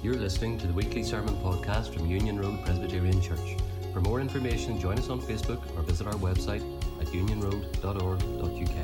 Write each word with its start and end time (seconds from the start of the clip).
You're 0.00 0.14
listening 0.14 0.58
to 0.58 0.68
the 0.68 0.72
weekly 0.72 1.02
sermon 1.02 1.34
podcast 1.38 1.92
from 1.92 2.06
Union 2.06 2.38
Road 2.38 2.64
Presbyterian 2.64 3.20
Church. 3.20 3.56
For 3.92 4.00
more 4.00 4.20
information, 4.20 4.78
join 4.78 4.96
us 4.96 5.08
on 5.10 5.20
Facebook 5.20 5.60
or 5.76 5.82
visit 5.82 6.06
our 6.06 6.14
website 6.14 6.62
at 7.00 7.08
unionroad.org.uk. 7.08 8.76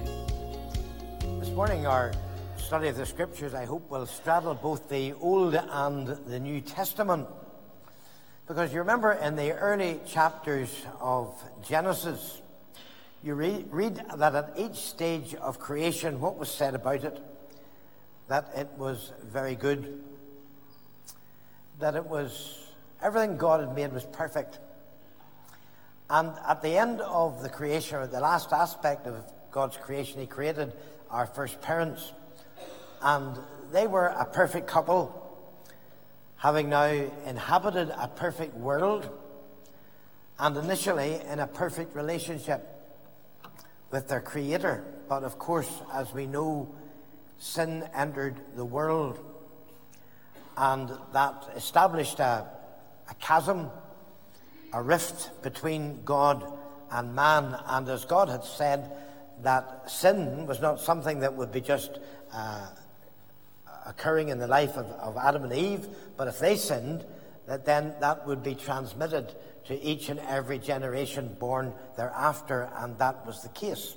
This 1.38 1.50
morning, 1.50 1.86
our 1.86 2.12
study 2.56 2.88
of 2.88 2.96
the 2.96 3.06
scriptures, 3.06 3.54
I 3.54 3.64
hope, 3.64 3.88
will 3.88 4.06
straddle 4.06 4.54
both 4.54 4.88
the 4.88 5.12
Old 5.20 5.54
and 5.54 6.08
the 6.08 6.40
New 6.40 6.60
Testament. 6.60 7.28
Because 8.48 8.72
you 8.72 8.80
remember 8.80 9.12
in 9.12 9.36
the 9.36 9.52
early 9.52 10.00
chapters 10.04 10.84
of 11.00 11.32
Genesis, 11.64 12.42
you 13.22 13.36
read, 13.36 13.68
read 13.70 14.04
that 14.16 14.34
at 14.34 14.52
each 14.56 14.78
stage 14.78 15.36
of 15.36 15.60
creation, 15.60 16.18
what 16.18 16.36
was 16.36 16.50
said 16.50 16.74
about 16.74 17.04
it? 17.04 17.22
That 18.26 18.50
it 18.56 18.68
was 18.76 19.12
very 19.22 19.54
good. 19.54 20.02
That 21.80 21.96
it 21.96 22.06
was, 22.06 22.58
everything 23.02 23.36
God 23.36 23.60
had 23.60 23.74
made 23.74 23.92
was 23.92 24.04
perfect. 24.04 24.58
And 26.08 26.32
at 26.46 26.62
the 26.62 26.76
end 26.76 27.00
of 27.00 27.42
the 27.42 27.48
creation, 27.48 27.98
or 27.98 28.06
the 28.06 28.20
last 28.20 28.52
aspect 28.52 29.06
of 29.06 29.24
God's 29.50 29.76
creation, 29.76 30.20
He 30.20 30.26
created 30.26 30.72
our 31.10 31.26
first 31.26 31.60
parents. 31.60 32.12
And 33.02 33.38
they 33.72 33.86
were 33.86 34.06
a 34.06 34.24
perfect 34.24 34.66
couple, 34.66 35.20
having 36.36 36.68
now 36.68 36.84
inhabited 37.26 37.90
a 37.90 38.08
perfect 38.08 38.54
world, 38.54 39.08
and 40.38 40.56
initially 40.56 41.20
in 41.30 41.38
a 41.38 41.46
perfect 41.46 41.94
relationship 41.96 42.68
with 43.90 44.08
their 44.08 44.20
Creator. 44.20 44.84
But 45.08 45.24
of 45.24 45.38
course, 45.38 45.70
as 45.92 46.12
we 46.12 46.26
know, 46.26 46.68
sin 47.38 47.88
entered 47.94 48.36
the 48.56 48.64
world, 48.64 49.18
and 50.56 50.90
that 51.12 51.50
established 51.56 52.20
a, 52.20 52.46
a 53.08 53.14
chasm 53.20 53.70
a 54.74 54.82
rift 54.82 55.30
between 55.42 56.02
God 56.04 56.44
and 56.90 57.14
man. 57.14 57.56
And 57.66 57.88
as 57.88 58.04
God 58.04 58.28
had 58.28 58.44
said, 58.44 58.90
that 59.42 59.90
sin 59.90 60.46
was 60.46 60.60
not 60.60 60.80
something 60.80 61.20
that 61.20 61.34
would 61.34 61.52
be 61.52 61.60
just 61.60 61.98
uh, 62.32 62.66
occurring 63.86 64.28
in 64.28 64.38
the 64.38 64.48
life 64.48 64.76
of, 64.76 64.86
of 64.86 65.16
Adam 65.16 65.44
and 65.44 65.52
Eve, 65.52 65.86
but 66.16 66.28
if 66.28 66.40
they 66.40 66.56
sinned, 66.56 67.04
that 67.46 67.64
then 67.64 67.94
that 68.00 68.26
would 68.26 68.42
be 68.42 68.54
transmitted 68.54 69.34
to 69.66 69.80
each 69.80 70.08
and 70.08 70.18
every 70.20 70.58
generation 70.58 71.36
born 71.38 71.72
thereafter, 71.96 72.70
and 72.76 72.98
that 72.98 73.24
was 73.26 73.42
the 73.42 73.48
case. 73.50 73.94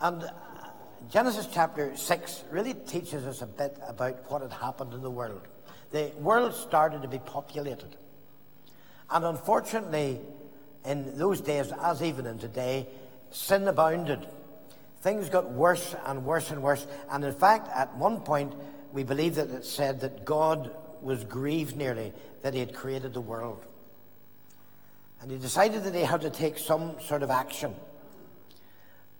And 0.00 0.28
Genesis 1.10 1.48
chapter 1.52 1.96
6 1.96 2.44
really 2.50 2.74
teaches 2.74 3.26
us 3.26 3.42
a 3.42 3.46
bit 3.46 3.76
about 3.86 4.30
what 4.30 4.42
had 4.42 4.52
happened 4.52 4.94
in 4.94 5.02
the 5.02 5.10
world. 5.10 5.42
The 5.90 6.12
world 6.18 6.54
started 6.54 7.02
to 7.02 7.08
be 7.08 7.18
populated. 7.18 7.96
And 9.10 9.24
unfortunately, 9.24 10.20
in 10.84 11.16
those 11.18 11.40
days, 11.40 11.72
as 11.82 12.02
even 12.02 12.26
in 12.26 12.38
today, 12.38 12.86
sin 13.30 13.66
abounded. 13.68 14.26
Things 15.02 15.28
got 15.28 15.50
worse 15.50 15.94
and 16.06 16.24
worse 16.24 16.50
and 16.50 16.62
worse. 16.62 16.86
And 17.10 17.24
in 17.24 17.34
fact, 17.34 17.68
at 17.74 17.94
one 17.96 18.20
point, 18.20 18.54
we 18.92 19.02
believe 19.02 19.34
that 19.36 19.50
it 19.50 19.64
said 19.64 20.00
that 20.00 20.24
God 20.24 20.70
was 21.02 21.24
grieved 21.24 21.76
nearly 21.76 22.12
that 22.42 22.54
he 22.54 22.60
had 22.60 22.74
created 22.74 23.12
the 23.12 23.20
world. 23.20 23.64
And 25.20 25.30
he 25.30 25.38
decided 25.38 25.84
that 25.84 25.94
he 25.94 26.02
had 26.02 26.22
to 26.22 26.30
take 26.30 26.58
some 26.58 26.96
sort 27.00 27.22
of 27.22 27.30
action. 27.30 27.74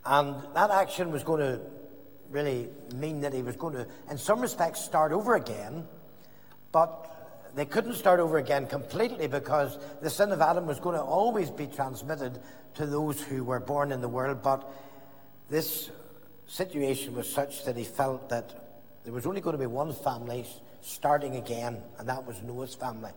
And 0.07 0.37
that 0.55 0.71
action 0.71 1.11
was 1.11 1.23
going 1.23 1.41
to 1.41 1.61
really 2.31 2.69
mean 2.95 3.21
that 3.21 3.33
he 3.33 3.43
was 3.43 3.57
going 3.57 3.75
to, 3.75 3.87
in 4.11 4.19
some 4.19 4.41
respects, 4.41 4.81
start 4.81 5.13
over 5.13 5.35
again. 5.35 5.87
But 6.73 7.11
they 7.55 7.65
couldn't 7.65 7.95
start 7.95 8.21
over 8.21 8.37
again 8.37 8.67
completely 8.67 9.29
because 9.29 9.79
the 10.03 10.11
sin 10.11 10.33
of 10.33 10.41
Adam 10.41 10.67
was 10.67 10.81
going 10.81 10.97
to 10.97 11.03
always 11.03 11.51
be 11.51 11.67
transmitted 11.67 12.41
to 12.75 12.87
those 12.87 13.21
who 13.21 13.45
were 13.45 13.61
born 13.61 13.93
in 13.93 14.01
the 14.01 14.09
world. 14.09 14.43
But 14.43 14.69
this 15.49 15.91
situation 16.47 17.15
was 17.15 17.31
such 17.31 17.65
that 17.65 17.77
he 17.77 17.85
felt 17.85 18.29
that 18.31 18.53
there 19.05 19.13
was 19.13 19.27
only 19.27 19.41
going 19.41 19.55
to 19.55 19.59
be 19.59 19.67
one 19.67 19.93
family 19.93 20.45
starting 20.81 21.37
again, 21.37 21.83
and 21.99 22.09
that 22.09 22.27
was 22.27 22.43
Noah's 22.43 22.75
family. 22.75 23.13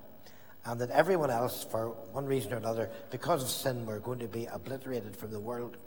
And 0.66 0.82
that 0.82 0.92
everyone 0.92 1.32
else, 1.32 1.64
for 1.64 1.90
one 2.12 2.26
reason 2.26 2.54
or 2.54 2.58
another, 2.58 2.90
because 3.10 3.42
of 3.42 3.50
sin, 3.50 3.86
were 3.86 4.00
going 4.00 4.20
to 4.20 4.28
be 4.28 4.46
obliterated 4.46 5.16
from 5.16 5.32
the 5.32 5.40
world. 5.40 5.78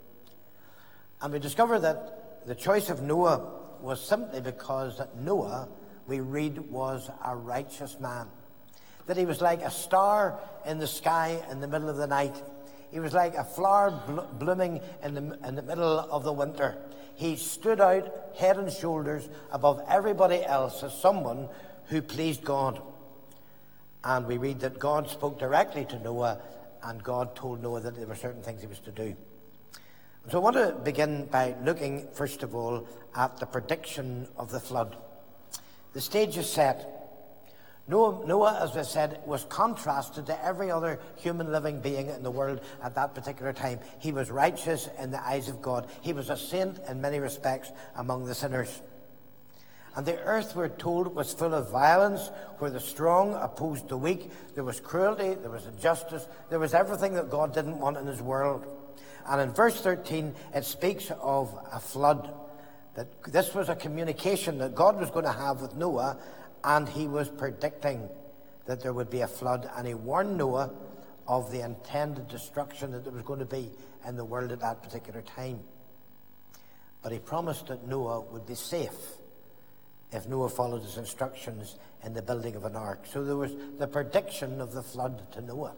And 1.21 1.33
we 1.33 1.39
discover 1.39 1.79
that 1.79 2.45
the 2.47 2.55
choice 2.55 2.89
of 2.89 3.01
Noah 3.01 3.59
was 3.81 4.01
simply 4.03 4.41
because 4.41 4.97
that 4.97 5.15
Noah, 5.17 5.67
we 6.07 6.19
read, 6.19 6.57
was 6.57 7.09
a 7.23 7.35
righteous 7.35 7.99
man 7.99 8.27
that 9.07 9.17
he 9.17 9.25
was 9.25 9.41
like 9.41 9.61
a 9.61 9.71
star 9.71 10.39
in 10.65 10.79
the 10.79 10.87
sky 10.87 11.43
in 11.51 11.59
the 11.59 11.67
middle 11.67 11.89
of 11.89 11.97
the 11.97 12.07
night. 12.07 12.41
He 12.91 12.99
was 12.99 13.13
like 13.13 13.35
a 13.35 13.43
flower 13.43 13.91
blo- 14.07 14.27
blooming 14.39 14.81
in 15.03 15.13
the, 15.13 15.39
in 15.45 15.55
the 15.55 15.61
middle 15.61 15.99
of 15.99 16.23
the 16.23 16.33
winter. 16.33 16.77
He 17.15 17.35
stood 17.35 17.81
out 17.81 18.09
head 18.37 18.57
and 18.57 18.71
shoulders 18.71 19.27
above 19.51 19.83
everybody 19.89 20.43
else 20.45 20.83
as 20.83 20.97
someone 20.97 21.49
who 21.87 22.01
pleased 22.01 22.43
God. 22.43 22.81
And 24.03 24.25
we 24.25 24.37
read 24.37 24.61
that 24.61 24.79
God 24.79 25.09
spoke 25.09 25.39
directly 25.39 25.85
to 25.85 25.99
Noah, 25.99 26.39
and 26.83 27.03
God 27.03 27.35
told 27.35 27.61
Noah 27.61 27.81
that 27.81 27.95
there 27.95 28.07
were 28.07 28.15
certain 28.15 28.41
things 28.41 28.61
he 28.61 28.67
was 28.67 28.79
to 28.79 28.91
do. 28.91 29.15
So 30.31 30.37
I 30.37 30.41
want 30.43 30.55
to 30.55 30.71
begin 30.85 31.25
by 31.25 31.55
looking, 31.61 32.07
first 32.13 32.41
of 32.41 32.55
all, 32.55 32.87
at 33.13 33.35
the 33.35 33.45
prediction 33.45 34.29
of 34.37 34.49
the 34.49 34.61
flood. 34.61 34.95
The 35.91 35.99
stage 35.99 36.37
is 36.37 36.49
set. 36.49 36.87
Noah, 37.89 38.25
Noah, 38.25 38.59
as 38.61 38.77
I 38.77 38.83
said, 38.83 39.19
was 39.25 39.43
contrasted 39.43 40.27
to 40.27 40.45
every 40.45 40.71
other 40.71 41.01
human 41.17 41.51
living 41.51 41.81
being 41.81 42.07
in 42.07 42.23
the 42.23 42.31
world 42.31 42.61
at 42.81 42.95
that 42.95 43.13
particular 43.13 43.51
time. 43.51 43.81
He 43.99 44.13
was 44.13 44.31
righteous 44.31 44.87
in 44.97 45.11
the 45.11 45.21
eyes 45.21 45.49
of 45.49 45.61
God. 45.61 45.89
He 45.99 46.13
was 46.13 46.29
a 46.29 46.37
saint 46.37 46.79
in 46.87 47.01
many 47.01 47.19
respects 47.19 47.69
among 47.97 48.23
the 48.23 48.33
sinners. 48.33 48.81
And 49.97 50.05
the 50.05 50.17
earth, 50.21 50.55
we're 50.55 50.69
told, 50.69 51.13
was 51.13 51.33
full 51.33 51.53
of 51.53 51.69
violence, 51.71 52.31
where 52.59 52.71
the 52.71 52.79
strong 52.79 53.33
opposed 53.33 53.89
the 53.89 53.97
weak. 53.97 54.31
There 54.55 54.63
was 54.63 54.79
cruelty, 54.79 55.33
there 55.33 55.51
was 55.51 55.65
injustice, 55.65 56.25
there 56.49 56.59
was 56.59 56.73
everything 56.73 57.15
that 57.15 57.29
God 57.29 57.53
didn't 57.53 57.79
want 57.81 57.97
in 57.97 58.07
his 58.07 58.21
world. 58.21 58.65
And 59.27 59.41
in 59.41 59.51
verse 59.51 59.79
13, 59.81 60.33
it 60.53 60.65
speaks 60.65 61.11
of 61.21 61.57
a 61.71 61.79
flood. 61.79 62.33
That 62.95 63.07
this 63.23 63.53
was 63.53 63.69
a 63.69 63.75
communication 63.75 64.57
that 64.57 64.75
God 64.75 64.99
was 64.99 65.09
going 65.09 65.25
to 65.25 65.31
have 65.31 65.61
with 65.61 65.75
Noah 65.75 66.17
and 66.63 66.87
he 66.87 67.07
was 67.07 67.29
predicting 67.29 68.09
that 68.65 68.81
there 68.81 68.93
would 68.93 69.09
be 69.09 69.21
a 69.21 69.27
flood, 69.27 69.69
and 69.75 69.87
he 69.87 69.93
warned 69.93 70.37
Noah 70.37 70.71
of 71.27 71.51
the 71.51 71.61
intended 71.61 72.27
destruction 72.27 72.91
that 72.91 73.03
there 73.03 73.13
was 73.13 73.23
going 73.23 73.39
to 73.39 73.45
be 73.45 73.71
in 74.07 74.15
the 74.15 74.25
world 74.25 74.51
at 74.51 74.59
that 74.59 74.83
particular 74.83 75.21
time. 75.21 75.59
But 77.01 77.11
he 77.11 77.19
promised 77.19 77.67
that 77.67 77.87
Noah 77.87 78.21
would 78.21 78.45
be 78.45 78.55
safe 78.55 79.15
if 80.11 80.27
Noah 80.27 80.49
followed 80.49 80.83
his 80.83 80.97
instructions 80.97 81.77
in 82.03 82.13
the 82.13 82.21
building 82.21 82.55
of 82.55 82.65
an 82.65 82.75
ark. 82.75 83.05
So 83.05 83.23
there 83.23 83.35
was 83.35 83.53
the 83.79 83.87
prediction 83.87 84.61
of 84.61 84.73
the 84.73 84.83
flood 84.83 85.31
to 85.33 85.41
Noah. 85.41 85.73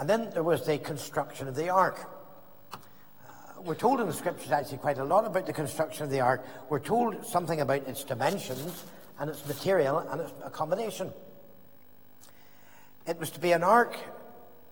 And 0.00 0.08
then 0.08 0.30
there 0.30 0.42
was 0.42 0.64
the 0.64 0.78
construction 0.78 1.46
of 1.46 1.54
the 1.54 1.68
ark. 1.68 2.10
Uh, 2.72 2.78
we're 3.62 3.74
told 3.74 4.00
in 4.00 4.06
the 4.06 4.14
scriptures 4.14 4.50
actually 4.50 4.78
quite 4.78 4.96
a 4.96 5.04
lot 5.04 5.26
about 5.26 5.44
the 5.44 5.52
construction 5.52 6.04
of 6.04 6.10
the 6.10 6.20
ark. 6.20 6.42
We're 6.70 6.78
told 6.78 7.26
something 7.26 7.60
about 7.60 7.86
its 7.86 8.02
dimensions 8.02 8.86
and 9.18 9.28
its 9.28 9.46
material 9.46 9.98
and 9.98 10.22
its 10.22 10.32
accommodation. 10.42 11.12
It 13.06 13.20
was 13.20 13.28
to 13.32 13.40
be 13.40 13.52
an 13.52 13.62
ark, 13.62 13.94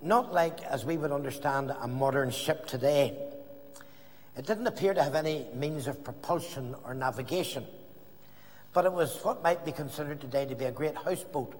not 0.00 0.32
like 0.32 0.62
as 0.62 0.86
we 0.86 0.96
would 0.96 1.12
understand 1.12 1.74
a 1.78 1.86
modern 1.86 2.30
ship 2.30 2.66
today. 2.66 3.14
It 4.34 4.46
didn't 4.46 4.66
appear 4.66 4.94
to 4.94 5.02
have 5.02 5.14
any 5.14 5.44
means 5.54 5.86
of 5.88 6.02
propulsion 6.02 6.74
or 6.84 6.94
navigation, 6.94 7.66
but 8.72 8.86
it 8.86 8.92
was 8.94 9.22
what 9.24 9.42
might 9.42 9.66
be 9.66 9.72
considered 9.72 10.22
today 10.22 10.46
to 10.46 10.54
be 10.54 10.64
a 10.64 10.72
great 10.72 10.96
houseboat. 10.96 11.54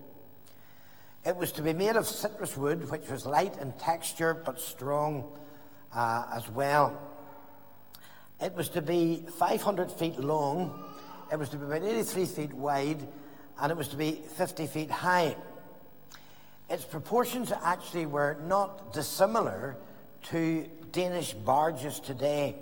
It 1.25 1.37
was 1.37 1.53
to 1.53 1.63
be 1.63 1.73
made 1.73 1.97
of 1.97 2.07
cypress 2.07 2.57
wood, 2.57 2.91
which 2.91 3.09
was 3.09 3.27
light 3.27 3.59
in 3.59 3.73
texture 3.73 4.35
but 4.35 4.61
strong 4.61 5.31
uh, 5.93 6.25
as 6.35 6.49
well. 6.51 7.01
It 8.41 8.55
was 8.55 8.69
to 8.71 8.83
be 8.83 9.25
500 9.39 9.91
feet 9.91 10.19
long 10.19 10.85
it 11.31 11.39
was 11.39 11.51
to 11.51 11.57
be 11.57 11.67
about 11.67 11.83
83 11.83 12.25
feet 12.27 12.55
wide 12.55 13.07
and 13.61 13.71
it 13.71 13.77
was 13.77 13.89
to 13.89 13.97
be 13.97 14.23
50 14.37 14.67
feet 14.67 14.91
high. 14.91 15.37
Its 16.71 16.85
proportions 16.85 17.53
actually 17.63 18.07
were 18.07 18.39
not 18.47 18.93
dissimilar 18.93 19.77
to 20.25 20.67
Danish 20.93 21.35
barges 21.35 22.01
today. 22.01 22.57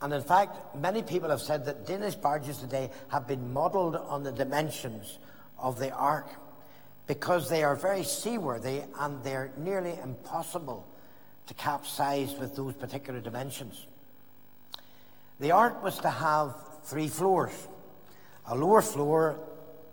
And 0.00 0.12
in 0.12 0.22
fact, 0.22 0.76
many 0.76 1.02
people 1.02 1.30
have 1.30 1.40
said 1.40 1.64
that 1.66 1.86
Danish 1.86 2.14
barges 2.14 2.58
today 2.58 2.90
have 3.08 3.26
been 3.26 3.52
modeled 3.52 3.96
on 3.96 4.22
the 4.22 4.32
dimensions 4.32 5.18
of 5.58 5.78
the 5.78 5.90
ark 5.92 6.28
because 7.06 7.48
they 7.50 7.62
are 7.62 7.74
very 7.74 8.04
seaworthy 8.04 8.82
and 9.00 9.22
they're 9.24 9.52
nearly 9.56 9.98
impossible 10.02 10.86
to 11.46 11.54
capsize 11.54 12.34
with 12.38 12.54
those 12.56 12.74
particular 12.74 13.20
dimensions. 13.20 13.86
The 15.40 15.50
ark 15.50 15.82
was 15.82 15.98
to 15.98 16.10
have 16.10 16.54
three 16.84 17.08
floors 17.08 17.68
a 18.46 18.56
lower 18.56 18.82
floor 18.82 19.38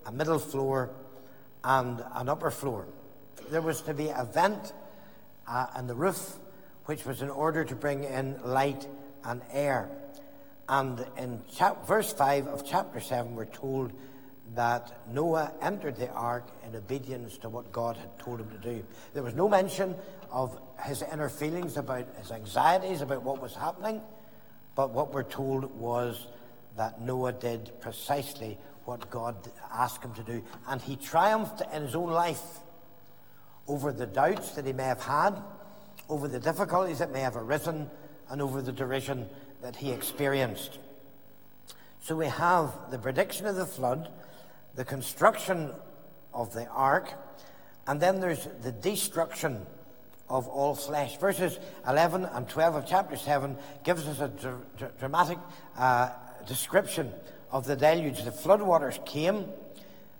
a 0.09 0.11
middle 0.11 0.39
floor, 0.39 0.89
and 1.63 2.03
an 2.15 2.29
upper 2.29 2.49
floor. 2.49 2.87
There 3.51 3.61
was 3.61 3.81
to 3.83 3.93
be 3.93 4.09
a 4.09 4.25
vent 4.25 4.73
uh, 5.47 5.67
in 5.77 5.87
the 5.87 5.93
roof, 5.93 6.37
which 6.85 7.05
was 7.05 7.21
in 7.21 7.29
order 7.29 7.63
to 7.63 7.75
bring 7.75 8.03
in 8.03 8.39
light 8.43 8.87
and 9.23 9.41
air. 9.51 9.89
And 10.67 11.05
in 11.17 11.41
chap- 11.53 11.85
verse 11.87 12.11
5 12.11 12.47
of 12.47 12.65
chapter 12.65 12.99
7, 12.99 13.35
we're 13.35 13.45
told 13.45 13.91
that 14.55 14.91
Noah 15.13 15.51
entered 15.61 15.95
the 15.95 16.09
ark 16.09 16.47
in 16.65 16.75
obedience 16.75 17.37
to 17.39 17.49
what 17.49 17.71
God 17.71 17.97
had 17.97 18.17
told 18.19 18.39
him 18.39 18.49
to 18.49 18.57
do. 18.57 18.83
There 19.13 19.23
was 19.23 19.35
no 19.35 19.47
mention 19.47 19.95
of 20.31 20.59
his 20.83 21.03
inner 21.11 21.29
feelings 21.29 21.77
about 21.77 22.07
his 22.17 22.31
anxieties 22.31 23.01
about 23.01 23.23
what 23.23 23.41
was 23.41 23.55
happening, 23.55 24.01
but 24.75 24.91
what 24.91 25.13
we're 25.13 25.23
told 25.23 25.65
was 25.79 26.27
that 26.77 27.01
Noah 27.01 27.33
did 27.33 27.71
precisely 27.81 28.57
what 28.85 29.09
God 29.09 29.35
asked 29.71 30.03
him 30.03 30.13
to 30.15 30.23
do. 30.23 30.43
And 30.67 30.81
he 30.81 30.95
triumphed 30.95 31.61
in 31.73 31.83
his 31.83 31.95
own 31.95 32.09
life 32.09 32.59
over 33.67 33.91
the 33.91 34.07
doubts 34.07 34.51
that 34.51 34.65
he 34.65 34.73
may 34.73 34.85
have 34.85 35.03
had, 35.03 35.35
over 36.09 36.27
the 36.27 36.39
difficulties 36.39 36.99
that 36.99 37.11
may 37.11 37.19
have 37.19 37.35
arisen, 37.35 37.89
and 38.29 38.41
over 38.41 38.61
the 38.61 38.71
derision 38.71 39.27
that 39.61 39.75
he 39.75 39.91
experienced. 39.91 40.79
So 42.01 42.15
we 42.15 42.27
have 42.27 42.71
the 42.89 42.97
prediction 42.97 43.45
of 43.45 43.55
the 43.55 43.65
flood, 43.65 44.09
the 44.79 44.85
construction 44.85 45.71
of 46.33 46.53
the 46.53 46.65
ark, 46.67 47.11
and 47.85 47.99
then 47.99 48.21
there's 48.21 48.47
the 48.61 48.71
destruction 48.71 49.65
of 50.29 50.47
all 50.47 50.73
flesh. 50.73 51.17
Verses 51.17 51.59
11 51.85 52.23
and 52.23 52.47
12 52.47 52.75
of 52.75 52.85
chapter 52.87 53.17
7 53.17 53.57
gives 53.83 54.07
us 54.07 54.21
a 54.21 54.29
dr- 54.29 54.77
dr- 54.77 54.97
dramatic 54.97 55.37
uh, 55.77 56.11
description 56.47 57.11
of 57.51 57.65
the 57.65 57.75
deluge. 57.75 58.23
The 58.23 58.31
floodwaters 58.31 59.05
came. 59.05 59.47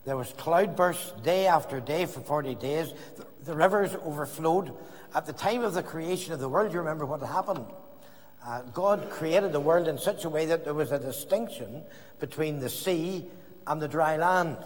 There 0.04 0.18
was 0.18 0.34
cloudbursts 0.34 1.24
day 1.24 1.48
after 1.48 1.80
day 1.80 2.06
for 2.06 2.20
40 2.20 2.56
days. 2.56 2.94
The, 3.16 3.26
the 3.46 3.56
rivers 3.56 3.96
overflowed. 4.04 4.76
At 5.16 5.26
the 5.26 5.32
time 5.32 5.64
of 5.64 5.74
the 5.74 5.84
creation 5.84 6.34
of 6.34 6.42
the 6.42 6.50
world, 6.50 6.74
you 6.74 6.80
remember 6.80 7.06
what 7.06 7.22
happened. 7.22 7.66
Uh, 8.46 8.64
God 8.74 9.10
created 9.10 9.54
the 9.54 9.62
world 9.62 9.88
in 9.88 9.98
such 9.98 10.26
a 10.26 10.30
way 10.30 10.48
that 10.48 10.66
there 10.66 10.74
was 10.74 10.92
a 10.92 11.00
distinction 11.00 11.84
between 12.20 12.60
the 12.60 12.70
sea 12.70 13.26
and 13.70 13.82
the 13.82 13.88
dry 13.88 14.18
land. 14.18 14.58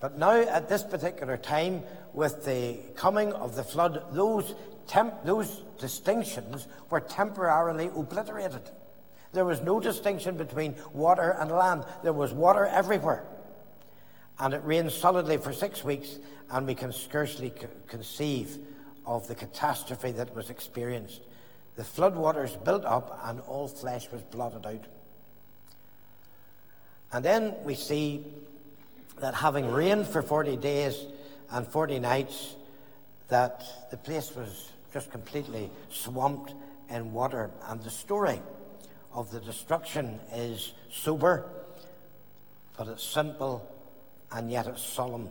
But 0.00 0.18
now, 0.18 0.32
at 0.40 0.68
this 0.68 0.82
particular 0.82 1.36
time, 1.36 1.82
with 2.12 2.44
the 2.44 2.78
coming 2.96 3.32
of 3.32 3.54
the 3.54 3.62
flood, 3.62 4.02
those, 4.12 4.54
temp- 4.88 5.24
those 5.24 5.62
distinctions 5.78 6.66
were 6.90 7.00
temporarily 7.00 7.90
obliterated. 7.94 8.70
There 9.32 9.44
was 9.44 9.60
no 9.60 9.80
distinction 9.80 10.36
between 10.36 10.74
water 10.92 11.36
and 11.38 11.50
land. 11.50 11.84
There 12.02 12.12
was 12.12 12.32
water 12.32 12.66
everywhere. 12.66 13.24
And 14.38 14.54
it 14.54 14.62
rained 14.64 14.92
solidly 14.92 15.36
for 15.36 15.52
six 15.52 15.84
weeks, 15.84 16.18
and 16.50 16.66
we 16.66 16.74
can 16.74 16.92
scarcely 16.92 17.52
c- 17.58 17.66
conceive 17.86 18.58
of 19.06 19.28
the 19.28 19.34
catastrophe 19.34 20.12
that 20.12 20.34
was 20.34 20.50
experienced. 20.50 21.20
The 21.76 21.82
floodwaters 21.82 22.62
built 22.64 22.84
up, 22.84 23.20
and 23.24 23.40
all 23.40 23.68
flesh 23.68 24.10
was 24.10 24.22
blotted 24.22 24.66
out. 24.66 24.84
And 27.12 27.24
then 27.24 27.54
we 27.64 27.74
see 27.74 28.24
that 29.20 29.34
having 29.34 29.70
rained 29.70 30.06
for 30.06 30.22
40 30.22 30.56
days 30.56 31.06
and 31.50 31.66
40 31.66 32.00
nights, 32.00 32.54
that 33.28 33.64
the 33.90 33.96
place 33.96 34.34
was 34.34 34.72
just 34.92 35.10
completely 35.10 35.70
swamped 35.90 36.54
in 36.90 37.12
water. 37.12 37.50
And 37.68 37.82
the 37.82 37.90
story 37.90 38.40
of 39.12 39.30
the 39.30 39.40
destruction 39.40 40.20
is 40.32 40.74
sober, 40.90 41.48
but 42.76 42.88
it's 42.88 43.04
simple 43.04 43.66
and 44.32 44.50
yet 44.50 44.66
it's 44.66 44.82
solemn. 44.82 45.30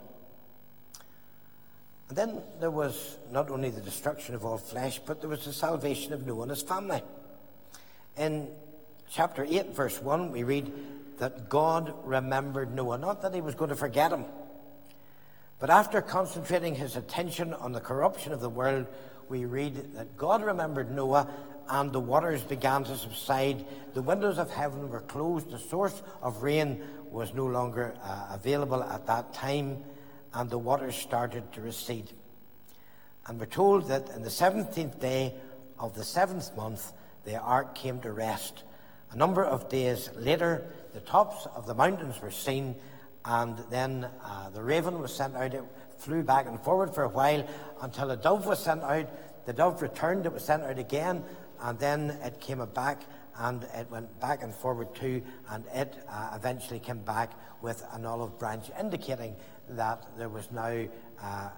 And 2.10 2.18
then 2.18 2.42
there 2.60 2.72
was 2.72 3.18
not 3.32 3.50
only 3.50 3.70
the 3.70 3.82
destruction 3.82 4.36
of 4.36 4.46
all 4.46 4.58
flesh, 4.58 5.00
but 5.06 5.22
there 5.22 5.30
was 5.30 5.46
the 5.46 5.54
salvation 5.54 6.14
of 6.14 6.26
Noah 6.26 6.44
and 6.44 6.52
his 6.52 6.62
family. 6.62 7.02
In 8.18 8.50
chapter 9.10 9.46
8, 9.50 9.76
verse 9.76 10.02
1, 10.02 10.32
we 10.32 10.44
read 10.44 10.72
that 11.18 11.50
God 11.50 11.94
remembered 12.04 12.74
Noah, 12.74 12.98
not 12.98 13.22
that 13.22 13.34
he 13.34 13.42
was 13.42 13.56
going 13.56 13.70
to 13.70 13.76
forget 13.76 14.12
him. 14.12 14.26
But 15.60 15.70
after 15.70 16.02
concentrating 16.02 16.76
his 16.76 16.96
attention 16.96 17.54
on 17.54 17.72
the 17.72 17.80
corruption 17.80 18.34
of 18.34 18.42
the 18.42 18.50
world, 18.50 18.88
we 19.30 19.46
read 19.46 19.94
that 19.96 20.18
God 20.18 20.44
remembered 20.44 20.92
Noah 20.92 21.28
and 21.70 21.92
the 21.92 22.00
waters 22.00 22.44
began 22.44 22.84
to 22.84 22.98
subside. 22.98 23.66
The 23.94 24.02
windows 24.02 24.38
of 24.38 24.52
heaven 24.52 24.90
were 24.90 25.02
closed. 25.02 25.50
The 25.50 25.58
source 25.58 26.04
of 26.22 26.44
rain 26.44 26.84
was 27.10 27.34
no 27.34 27.46
longer 27.46 27.96
uh, 28.04 28.28
available 28.32 28.84
at 28.84 29.08
that 29.08 29.34
time, 29.34 29.84
and 30.34 30.50
the 30.50 30.58
waters 30.58 30.96
started 30.96 31.52
to 31.54 31.62
recede. 31.62 32.12
And 33.26 33.40
we're 33.40 33.48
told 33.48 33.88
that 33.88 34.10
in 34.10 34.22
the 34.22 34.30
17th 34.30 35.00
day 35.00 35.34
of 35.80 35.96
the 35.96 36.04
seventh 36.04 36.56
month, 36.56 36.92
the 37.24 37.40
ark 37.40 37.74
came 37.74 38.00
to 38.02 38.12
rest. 38.12 38.64
A 39.12 39.16
number 39.16 39.44
of 39.44 39.70
days 39.70 40.10
later, 40.16 40.66
the 40.94 41.00
tops 41.02 41.48
of 41.56 41.66
the 41.66 41.74
mountains 41.74 42.22
were 42.22 42.32
seen, 42.32 42.76
and 43.24 43.58
then 43.70 44.08
uh, 44.24 44.50
the 44.50 44.62
raven 44.62 45.00
was 45.00 45.14
sent 45.14 45.36
out. 45.36 45.54
It 45.54 45.64
flew 45.98 46.24
back 46.24 46.48
and 46.48 46.60
forward 46.60 46.94
for 46.94 47.04
a 47.04 47.10
while 47.10 47.48
until 47.82 48.12
a 48.12 48.18
dove 48.18 48.46
was 48.46 48.60
sent 48.64 48.84
out. 48.84 49.08
The 49.46 49.54
dove 49.54 49.82
returned, 49.82 50.26
it 50.26 50.34
was 50.34 50.44
sent 50.44 50.64
out 50.64 50.80
again, 50.80 51.24
and 51.62 51.80
then 51.80 52.18
it 52.24 52.40
came 52.40 52.64
back 52.74 53.02
and 53.38 53.64
it 53.76 53.90
went 53.92 54.20
back 54.20 54.44
and 54.44 54.54
forward 54.54 54.94
too, 54.96 55.22
and 55.50 55.66
it 55.74 55.94
uh, 56.10 56.32
eventually 56.36 56.80
came 56.80 57.00
back 57.00 57.32
with 57.62 57.84
an 57.94 58.06
olive 58.06 58.40
branch, 58.40 58.72
indicating 58.80 59.36
that 59.70 60.06
there 60.18 60.30
was 60.30 60.52
now 60.52 60.86
uh, 61.22 61.50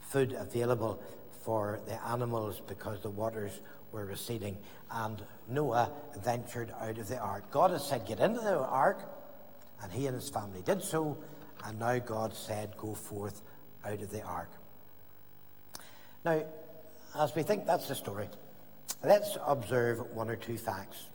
food 0.00 0.32
available 0.38 1.02
for 1.42 1.80
the 1.86 2.06
animals 2.06 2.62
because 2.66 3.00
the 3.00 3.10
waters 3.10 3.60
were 3.94 4.04
receding. 4.04 4.58
And 4.90 5.22
Noah 5.48 5.90
ventured 6.20 6.74
out 6.80 6.98
of 6.98 7.08
the 7.08 7.18
ark. 7.18 7.50
God 7.50 7.70
had 7.70 7.80
said, 7.80 8.06
Get 8.06 8.20
into 8.20 8.40
the 8.40 8.58
ark, 8.58 9.00
and 9.82 9.92
he 9.92 10.06
and 10.06 10.14
his 10.14 10.28
family 10.28 10.60
did 10.62 10.82
so, 10.82 11.16
and 11.64 11.78
now 11.78 11.98
God 11.98 12.34
said, 12.34 12.76
Go 12.76 12.94
forth 12.94 13.40
out 13.84 14.02
of 14.02 14.10
the 14.10 14.22
ark. 14.22 14.50
Now, 16.24 16.42
as 17.18 17.34
we 17.34 17.42
think 17.42 17.64
that's 17.64 17.88
the 17.88 17.94
story, 17.94 18.28
let's 19.02 19.38
observe 19.46 20.00
one 20.12 20.28
or 20.28 20.36
two 20.36 20.58
facts. 20.58 21.06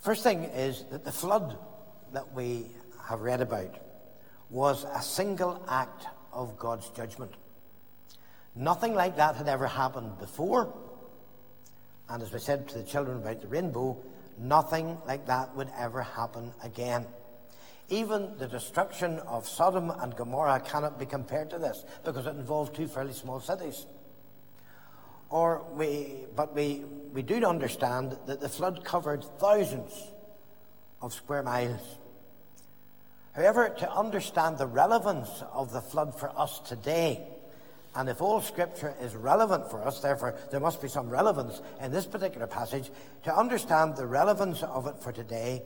First 0.00 0.22
thing 0.22 0.44
is 0.44 0.84
that 0.90 1.04
the 1.04 1.12
flood 1.12 1.58
that 2.12 2.32
we 2.32 2.66
have 3.06 3.20
read 3.20 3.40
about 3.40 3.78
was 4.50 4.84
a 4.84 5.02
single 5.02 5.64
act 5.68 6.06
of 6.32 6.58
God's 6.58 6.88
judgment. 6.90 7.32
Nothing 8.54 8.94
like 8.94 9.16
that 9.16 9.36
had 9.36 9.48
ever 9.48 9.66
happened 9.66 10.18
before. 10.18 10.74
And 12.12 12.22
as 12.22 12.30
we 12.30 12.40
said 12.40 12.68
to 12.68 12.78
the 12.78 12.84
children 12.84 13.16
about 13.16 13.40
the 13.40 13.46
rainbow, 13.46 13.96
nothing 14.36 14.98
like 15.06 15.26
that 15.28 15.56
would 15.56 15.70
ever 15.78 16.02
happen 16.02 16.52
again. 16.62 17.06
Even 17.88 18.36
the 18.36 18.46
destruction 18.46 19.18
of 19.20 19.48
Sodom 19.48 19.88
and 19.88 20.14
Gomorrah 20.14 20.60
cannot 20.60 20.98
be 20.98 21.06
compared 21.06 21.48
to 21.50 21.58
this 21.58 21.86
because 22.04 22.26
it 22.26 22.36
involved 22.36 22.76
two 22.76 22.86
fairly 22.86 23.14
small 23.14 23.40
cities. 23.40 23.86
Or 25.30 25.64
we, 25.72 26.26
but 26.36 26.54
we, 26.54 26.84
we 27.14 27.22
do 27.22 27.42
understand 27.46 28.18
that 28.26 28.42
the 28.42 28.48
flood 28.50 28.84
covered 28.84 29.24
thousands 29.38 29.94
of 31.00 31.14
square 31.14 31.42
miles. 31.42 31.96
However, 33.34 33.70
to 33.70 33.90
understand 33.90 34.58
the 34.58 34.66
relevance 34.66 35.30
of 35.50 35.72
the 35.72 35.80
flood 35.80 36.14
for 36.20 36.30
us 36.38 36.58
today, 36.58 37.26
and 37.94 38.08
if 38.08 38.22
all 38.22 38.40
scripture 38.40 38.94
is 39.02 39.14
relevant 39.14 39.70
for 39.70 39.82
us, 39.82 40.00
therefore 40.00 40.34
there 40.50 40.60
must 40.60 40.80
be 40.80 40.88
some 40.88 41.10
relevance 41.10 41.60
in 41.80 41.92
this 41.92 42.06
particular 42.06 42.46
passage, 42.46 42.90
to 43.24 43.36
understand 43.36 43.96
the 43.96 44.06
relevance 44.06 44.62
of 44.62 44.86
it 44.86 44.98
for 44.98 45.12
today, 45.12 45.62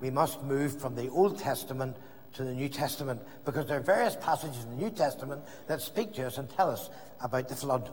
we 0.00 0.10
must 0.10 0.42
move 0.42 0.78
from 0.78 0.94
the 0.94 1.08
Old 1.08 1.38
Testament 1.38 1.96
to 2.34 2.44
the 2.44 2.52
New 2.52 2.68
Testament 2.68 3.22
because 3.44 3.66
there 3.66 3.78
are 3.78 3.82
various 3.82 4.16
passages 4.16 4.62
in 4.64 4.70
the 4.70 4.76
New 4.76 4.90
Testament 4.90 5.42
that 5.66 5.80
speak 5.80 6.12
to 6.14 6.26
us 6.26 6.36
and 6.36 6.50
tell 6.50 6.70
us 6.70 6.90
about 7.22 7.48
the 7.48 7.56
flood. 7.56 7.90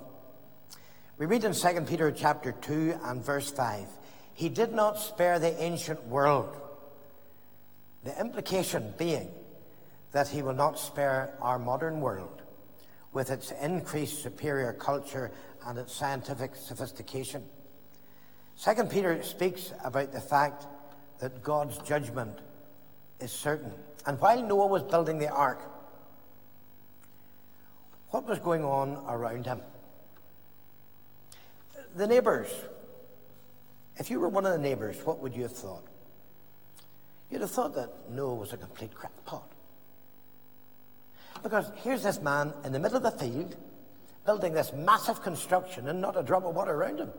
We 1.18 1.26
read 1.26 1.46
in 1.46 1.54
2 1.54 1.82
Peter 1.82 2.12
chapter 2.12 2.52
2 2.52 3.00
and 3.04 3.24
verse 3.24 3.52
5, 3.52 3.86
He 4.34 4.50
did 4.50 4.74
not 4.74 5.00
spare 5.00 5.40
the 5.40 5.62
ancient 5.64 6.04
world. 6.08 6.58
The 8.04 8.20
implication 8.20 8.94
being 8.98 9.30
that 10.12 10.28
He 10.28 10.42
will 10.42 10.56
not 10.56 10.80
spare 10.80 11.36
our 11.40 11.60
modern 11.60 12.02
world 12.02 12.42
with 13.14 13.30
its 13.30 13.52
increased 13.62 14.22
superior 14.24 14.74
culture 14.74 15.32
and 15.66 15.78
its 15.78 15.94
scientific 15.94 16.56
sophistication. 16.56 17.44
Second 18.56 18.90
Peter 18.90 19.22
speaks 19.24 19.74
about 19.84 20.12
the 20.12 20.22
fact 20.22 20.66
that 21.20 21.44
God's 21.44 21.78
judgment 21.80 22.40
is 23.20 23.32
certain. 23.32 23.72
And 24.06 24.20
while 24.20 24.42
Noah 24.42 24.68
was 24.68 24.84
building 24.84 25.20
the 25.20 25.30
ark, 25.30 25.62
what 28.10 28.28
was 28.28 28.40
going 28.40 28.64
on 28.64 29.04
around 29.08 29.46
him? 29.46 29.62
The 31.96 32.08
neighbors. 32.08 32.50
If 33.98 34.10
you 34.10 34.20
were 34.20 34.30
one 34.30 34.46
of 34.46 34.54
the 34.54 34.58
neighbors, 34.58 34.98
what 35.06 35.20
would 35.20 35.36
you 35.36 35.44
have 35.44 35.56
thought? 35.56 35.84
You'd 37.30 37.42
have 37.42 37.52
thought 37.52 37.76
that 37.76 38.10
Noah 38.10 38.36
was 38.36 38.54
a 38.54 38.58
complete 38.58 38.94
crackpot. 38.94 39.51
Because 41.44 41.72
here's 41.78 42.04
this 42.04 42.22
man 42.22 42.54
in 42.64 42.72
the 42.72 42.80
middle 42.80 42.98
of 42.98 43.04
the 43.04 43.12
field 43.12 43.56
building 44.26 44.54
this 44.54 44.72
massive 44.74 45.22
construction 45.24 45.88
and 45.88 46.00
not 46.00 46.18
a 46.18 46.24
drop 46.24 46.46
of 46.46 46.56
water 46.56 46.74
around 46.74 47.00
him. 47.00 47.10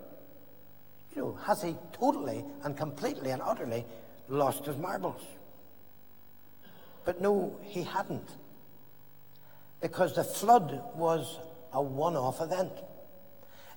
You 1.17 1.23
know, 1.23 1.39
has 1.45 1.63
he 1.63 1.75
totally 1.93 2.45
and 2.65 2.77
completely 2.77 3.31
and 3.31 3.43
utterly 3.43 3.85
lost 4.29 4.65
his 4.67 4.77
marbles? 4.77 5.21
But 7.05 7.21
no, 7.21 7.59
he 7.63 7.83
hadn't. 7.83 8.29
Because 9.81 10.15
the 10.15 10.25
flood 10.25 10.81
was 10.95 11.39
a 11.73 11.83
one 11.83 12.17
off 12.17 12.41
event. 12.41 12.73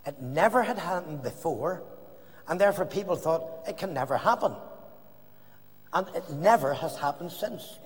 It 0.05 0.21
never 0.21 0.61
had 0.61 0.77
happened 0.77 1.23
before, 1.23 1.81
and 2.47 2.61
therefore 2.61 2.85
people 2.85 3.15
thought 3.15 3.67
it 3.67 3.77
can 3.77 3.93
never 3.93 4.17
happen. 4.17 4.53
And 5.91 6.07
it 6.15 6.29
never 6.29 6.75
has 6.75 6.95
happened 6.97 7.31
since. 7.31 7.79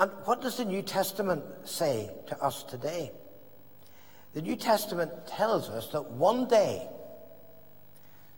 And 0.00 0.10
what 0.24 0.40
does 0.40 0.56
the 0.56 0.64
New 0.64 0.80
Testament 0.80 1.44
say 1.66 2.10
to 2.28 2.42
us 2.42 2.62
today? 2.62 3.12
The 4.32 4.40
New 4.40 4.56
Testament 4.56 5.12
tells 5.26 5.68
us 5.68 5.88
that 5.88 6.12
one 6.12 6.48
day 6.48 6.88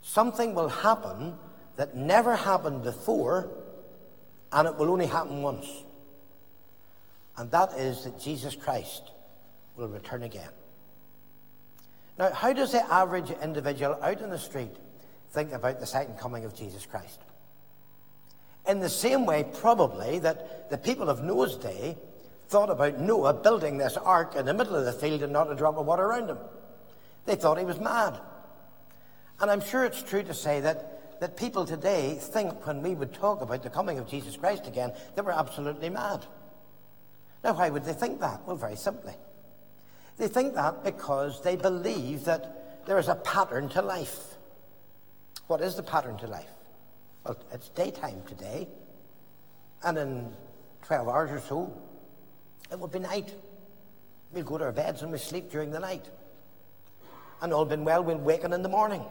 something 0.02 0.56
will 0.56 0.68
happen 0.68 1.34
that 1.76 1.94
never 1.96 2.34
happened 2.34 2.82
before, 2.82 3.48
and 4.50 4.66
it 4.66 4.76
will 4.76 4.90
only 4.90 5.06
happen 5.06 5.40
once. 5.40 5.84
And 7.36 7.48
that 7.52 7.74
is 7.78 8.02
that 8.02 8.20
Jesus 8.20 8.56
Christ 8.56 9.12
will 9.76 9.88
return 9.88 10.24
again. 10.24 10.50
Now, 12.18 12.32
how 12.32 12.52
does 12.52 12.72
the 12.72 12.92
average 12.92 13.30
individual 13.40 13.96
out 14.02 14.20
in 14.20 14.30
the 14.30 14.38
street 14.38 14.74
think 15.30 15.52
about 15.52 15.78
the 15.78 15.86
second 15.86 16.18
coming 16.18 16.44
of 16.44 16.56
Jesus 16.56 16.84
Christ? 16.86 17.20
In 18.72 18.80
the 18.80 18.88
same 18.88 19.26
way, 19.26 19.44
probably, 19.44 20.18
that 20.20 20.70
the 20.70 20.78
people 20.78 21.10
of 21.10 21.22
Noah's 21.22 21.56
day 21.56 21.94
thought 22.48 22.70
about 22.70 22.98
Noah 22.98 23.34
building 23.34 23.76
this 23.76 23.98
ark 23.98 24.34
in 24.34 24.46
the 24.46 24.54
middle 24.54 24.74
of 24.74 24.86
the 24.86 24.94
field 24.94 25.22
and 25.22 25.30
not 25.30 25.52
a 25.52 25.54
drop 25.54 25.76
of 25.76 25.84
water 25.84 26.04
around 26.06 26.30
him. 26.30 26.38
They 27.26 27.34
thought 27.34 27.58
he 27.58 27.66
was 27.66 27.78
mad. 27.78 28.18
And 29.42 29.50
I'm 29.50 29.60
sure 29.60 29.84
it's 29.84 30.02
true 30.02 30.22
to 30.22 30.32
say 30.32 30.60
that, 30.60 31.20
that 31.20 31.36
people 31.36 31.66
today 31.66 32.16
think 32.18 32.66
when 32.66 32.82
we 32.82 32.94
would 32.94 33.12
talk 33.12 33.42
about 33.42 33.62
the 33.62 33.68
coming 33.68 33.98
of 33.98 34.08
Jesus 34.08 34.38
Christ 34.38 34.66
again 34.66 34.94
that 35.16 35.22
we're 35.26 35.32
absolutely 35.32 35.90
mad. 35.90 36.24
Now, 37.44 37.52
why 37.52 37.68
would 37.68 37.84
they 37.84 37.92
think 37.92 38.20
that? 38.20 38.40
Well, 38.46 38.56
very 38.56 38.76
simply. 38.76 39.12
They 40.16 40.28
think 40.28 40.54
that 40.54 40.82
because 40.82 41.42
they 41.42 41.56
believe 41.56 42.24
that 42.24 42.86
there 42.86 42.98
is 42.98 43.08
a 43.08 43.16
pattern 43.16 43.68
to 43.68 43.82
life. 43.82 44.18
What 45.46 45.60
is 45.60 45.76
the 45.76 45.82
pattern 45.82 46.16
to 46.20 46.26
life? 46.26 46.48
Well, 47.24 47.36
it's 47.52 47.68
daytime 47.68 48.22
today, 48.26 48.68
and 49.84 49.96
in 49.96 50.32
12 50.86 51.08
hours 51.08 51.30
or 51.30 51.40
so, 51.40 51.72
it 52.70 52.78
will 52.78 52.88
be 52.88 52.98
night. 52.98 53.32
We'll 54.32 54.44
go 54.44 54.58
to 54.58 54.64
our 54.64 54.72
beds 54.72 55.02
and 55.02 55.10
we'll 55.10 55.20
sleep 55.20 55.50
during 55.50 55.70
the 55.70 55.78
night. 55.78 56.04
And 57.40 57.52
all 57.52 57.64
been 57.64 57.84
well, 57.84 58.02
we'll 58.02 58.18
waken 58.18 58.52
in 58.52 58.62
the 58.62 58.68
morning. 58.68 59.04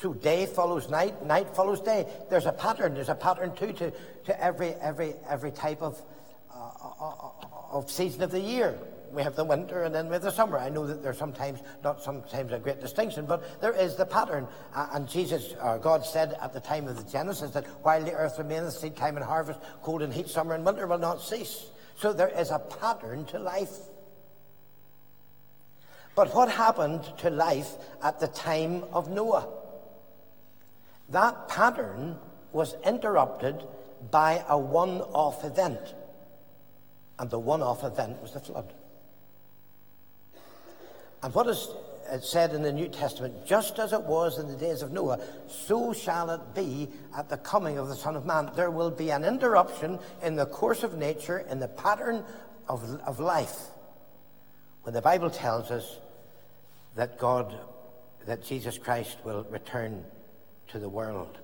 So 0.00 0.14
day 0.14 0.46
follows 0.46 0.88
night, 0.88 1.26
night 1.26 1.54
follows 1.54 1.80
day. 1.80 2.06
There's 2.30 2.46
a 2.46 2.52
pattern. 2.52 2.94
There's 2.94 3.10
a 3.10 3.14
pattern 3.14 3.54
too 3.54 3.72
to, 3.74 3.92
to 4.24 4.42
every 4.42 4.72
every 4.74 5.14
every 5.28 5.50
type 5.50 5.82
of 5.82 6.00
uh, 6.50 6.70
uh, 7.00 7.04
uh 7.04 7.30
of 7.72 7.90
season 7.90 8.22
of 8.22 8.30
the 8.30 8.40
year. 8.40 8.78
We 9.12 9.22
have 9.22 9.36
the 9.36 9.44
winter 9.44 9.82
and 9.82 9.94
then 9.94 10.06
we 10.06 10.14
have 10.14 10.22
the 10.22 10.30
summer. 10.30 10.58
I 10.58 10.68
know 10.68 10.86
that 10.86 11.02
there's 11.02 11.18
sometimes 11.18 11.60
not 11.82 12.02
sometimes 12.02 12.52
a 12.52 12.58
great 12.58 12.80
distinction, 12.80 13.26
but 13.26 13.60
there 13.60 13.72
is 13.72 13.96
the 13.96 14.06
pattern. 14.06 14.46
Uh, 14.74 14.88
and 14.92 15.08
Jesus, 15.08 15.54
or 15.62 15.78
God 15.78 16.04
said 16.04 16.36
at 16.40 16.52
the 16.52 16.60
time 16.60 16.86
of 16.86 16.96
the 16.96 17.10
Genesis 17.10 17.50
that 17.52 17.66
while 17.82 18.02
the 18.02 18.12
earth 18.12 18.38
remaineth, 18.38 18.74
seed 18.74 18.96
time 18.96 19.16
and 19.16 19.24
harvest, 19.24 19.60
cold 19.82 20.02
and 20.02 20.12
heat, 20.12 20.28
summer 20.28 20.54
and 20.54 20.64
winter 20.64 20.86
will 20.86 20.98
not 20.98 21.20
cease. 21.20 21.66
So 21.96 22.12
there 22.12 22.28
is 22.28 22.50
a 22.50 22.58
pattern 22.58 23.24
to 23.26 23.38
life. 23.38 23.76
But 26.14 26.34
what 26.34 26.50
happened 26.50 27.04
to 27.18 27.30
life 27.30 27.72
at 28.02 28.20
the 28.20 28.28
time 28.28 28.84
of 28.92 29.10
Noah? 29.10 29.48
That 31.08 31.48
pattern 31.48 32.18
was 32.52 32.74
interrupted 32.84 33.64
by 34.10 34.44
a 34.48 34.58
one 34.58 35.00
off 35.00 35.44
event. 35.44 35.94
And 37.18 37.28
the 37.28 37.38
one 37.38 37.62
off 37.62 37.84
event 37.84 38.20
was 38.22 38.32
the 38.32 38.40
flood. 38.40 38.72
And 41.22 41.34
what 41.34 41.46
is 41.46 41.68
it 42.12 42.24
said 42.24 42.54
in 42.54 42.62
the 42.62 42.72
New 42.72 42.88
Testament, 42.88 43.46
just 43.46 43.78
as 43.78 43.92
it 43.92 44.02
was 44.02 44.38
in 44.38 44.48
the 44.48 44.56
days 44.56 44.82
of 44.82 44.92
Noah, 44.92 45.20
so 45.48 45.92
shall 45.92 46.30
it 46.30 46.54
be 46.54 46.88
at 47.16 47.28
the 47.28 47.36
coming 47.36 47.78
of 47.78 47.88
the 47.88 47.94
Son 47.94 48.16
of 48.16 48.26
Man. 48.26 48.50
There 48.56 48.70
will 48.70 48.90
be 48.90 49.10
an 49.10 49.24
interruption 49.24 49.98
in 50.22 50.36
the 50.36 50.46
course 50.46 50.82
of 50.82 50.96
nature, 50.96 51.38
in 51.38 51.60
the 51.60 51.68
pattern 51.68 52.24
of, 52.68 53.00
of 53.06 53.20
life, 53.20 53.58
when 54.82 54.94
the 54.94 55.02
Bible 55.02 55.30
tells 55.30 55.70
us 55.70 55.98
that 56.96 57.18
God, 57.18 57.56
that 58.26 58.44
Jesus 58.44 58.78
Christ 58.78 59.18
will 59.24 59.46
return 59.50 60.04
to 60.68 60.78
the 60.78 60.88
world. 60.88 61.38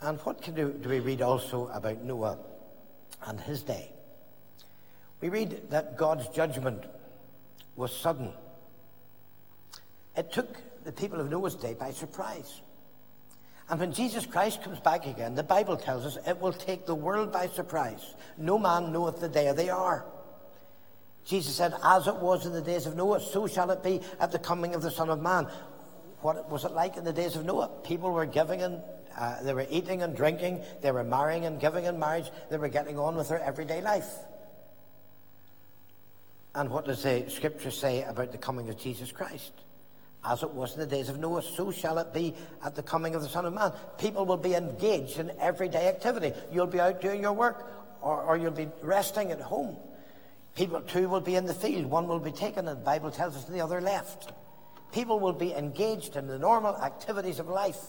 And 0.00 0.18
what 0.20 0.42
can 0.42 0.54
do, 0.54 0.72
do 0.72 0.88
we 0.88 1.00
read 1.00 1.22
also 1.22 1.68
about 1.68 2.02
Noah 2.02 2.38
and 3.26 3.40
his 3.40 3.62
day? 3.62 3.90
We 5.20 5.28
read 5.28 5.70
that 5.70 5.96
God's 5.96 6.28
judgment 6.28 6.84
was 7.76 7.94
sudden. 7.94 8.32
It 10.16 10.32
took 10.32 10.56
the 10.84 10.92
people 10.92 11.20
of 11.20 11.30
Noah's 11.30 11.54
day 11.54 11.74
by 11.74 11.90
surprise. 11.90 12.60
And 13.68 13.80
when 13.80 13.92
Jesus 13.92 14.24
Christ 14.24 14.62
comes 14.62 14.78
back 14.80 15.06
again, 15.06 15.34
the 15.34 15.42
Bible 15.42 15.76
tells 15.76 16.06
us 16.06 16.18
it 16.26 16.40
will 16.40 16.52
take 16.52 16.86
the 16.86 16.94
world 16.94 17.32
by 17.32 17.48
surprise. 17.48 18.14
No 18.38 18.58
man 18.58 18.92
knoweth 18.92 19.20
the 19.20 19.28
day 19.28 19.48
or 19.48 19.54
the 19.54 19.74
hour. 19.74 20.04
Jesus 21.24 21.56
said, 21.56 21.74
As 21.82 22.06
it 22.06 22.14
was 22.16 22.46
in 22.46 22.52
the 22.52 22.62
days 22.62 22.86
of 22.86 22.96
Noah, 22.96 23.20
so 23.20 23.48
shall 23.48 23.70
it 23.72 23.82
be 23.82 24.00
at 24.20 24.30
the 24.30 24.38
coming 24.38 24.74
of 24.74 24.82
the 24.82 24.90
Son 24.90 25.10
of 25.10 25.20
Man. 25.20 25.48
What 26.20 26.48
was 26.48 26.64
it 26.64 26.72
like 26.72 26.96
in 26.96 27.04
the 27.04 27.12
days 27.12 27.34
of 27.34 27.44
Noah? 27.44 27.68
People 27.82 28.12
were 28.12 28.26
giving 28.26 28.62
and 28.62 28.80
uh, 29.18 29.42
they 29.42 29.52
were 29.52 29.66
eating 29.68 30.02
and 30.02 30.16
drinking, 30.16 30.62
they 30.82 30.92
were 30.92 31.04
marrying 31.04 31.46
and 31.46 31.58
giving 31.58 31.86
in 31.86 31.98
marriage, 31.98 32.30
they 32.50 32.58
were 32.58 32.68
getting 32.68 32.98
on 32.98 33.16
with 33.16 33.28
their 33.28 33.40
everyday 33.40 33.80
life. 33.80 34.08
And 36.56 36.70
what 36.70 36.86
does 36.86 37.02
the 37.02 37.22
scripture 37.28 37.70
say 37.70 38.02
about 38.02 38.32
the 38.32 38.38
coming 38.38 38.70
of 38.70 38.78
Jesus 38.78 39.12
Christ? 39.12 39.52
As 40.24 40.42
it 40.42 40.50
was 40.50 40.72
in 40.72 40.80
the 40.80 40.86
days 40.86 41.10
of 41.10 41.18
Noah, 41.18 41.42
so 41.42 41.70
shall 41.70 41.98
it 41.98 42.14
be 42.14 42.34
at 42.64 42.74
the 42.74 42.82
coming 42.82 43.14
of 43.14 43.20
the 43.20 43.28
Son 43.28 43.44
of 43.44 43.52
Man. 43.52 43.72
People 43.98 44.24
will 44.24 44.38
be 44.38 44.54
engaged 44.54 45.18
in 45.18 45.30
everyday 45.38 45.86
activity. 45.86 46.32
You'll 46.50 46.66
be 46.66 46.80
out 46.80 47.02
doing 47.02 47.20
your 47.20 47.34
work, 47.34 47.70
or, 48.00 48.22
or 48.22 48.38
you'll 48.38 48.52
be 48.52 48.68
resting 48.80 49.30
at 49.32 49.40
home. 49.40 49.76
People, 50.54 50.80
two 50.80 51.10
will 51.10 51.20
be 51.20 51.34
in 51.34 51.44
the 51.44 51.52
field, 51.52 51.84
one 51.84 52.08
will 52.08 52.18
be 52.18 52.32
taken, 52.32 52.66
and 52.66 52.80
the 52.80 52.84
Bible 52.84 53.10
tells 53.10 53.36
us 53.36 53.44
the 53.44 53.60
other 53.60 53.82
left. 53.82 54.32
People 54.92 55.20
will 55.20 55.34
be 55.34 55.52
engaged 55.52 56.16
in 56.16 56.26
the 56.26 56.38
normal 56.38 56.74
activities 56.74 57.38
of 57.38 57.48
life. 57.48 57.84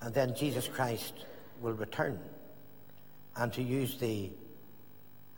And 0.00 0.14
then 0.14 0.34
Jesus 0.34 0.66
Christ 0.66 1.12
will 1.60 1.74
return. 1.74 2.18
And 3.36 3.52
to 3.52 3.62
use 3.62 3.98
the 3.98 4.30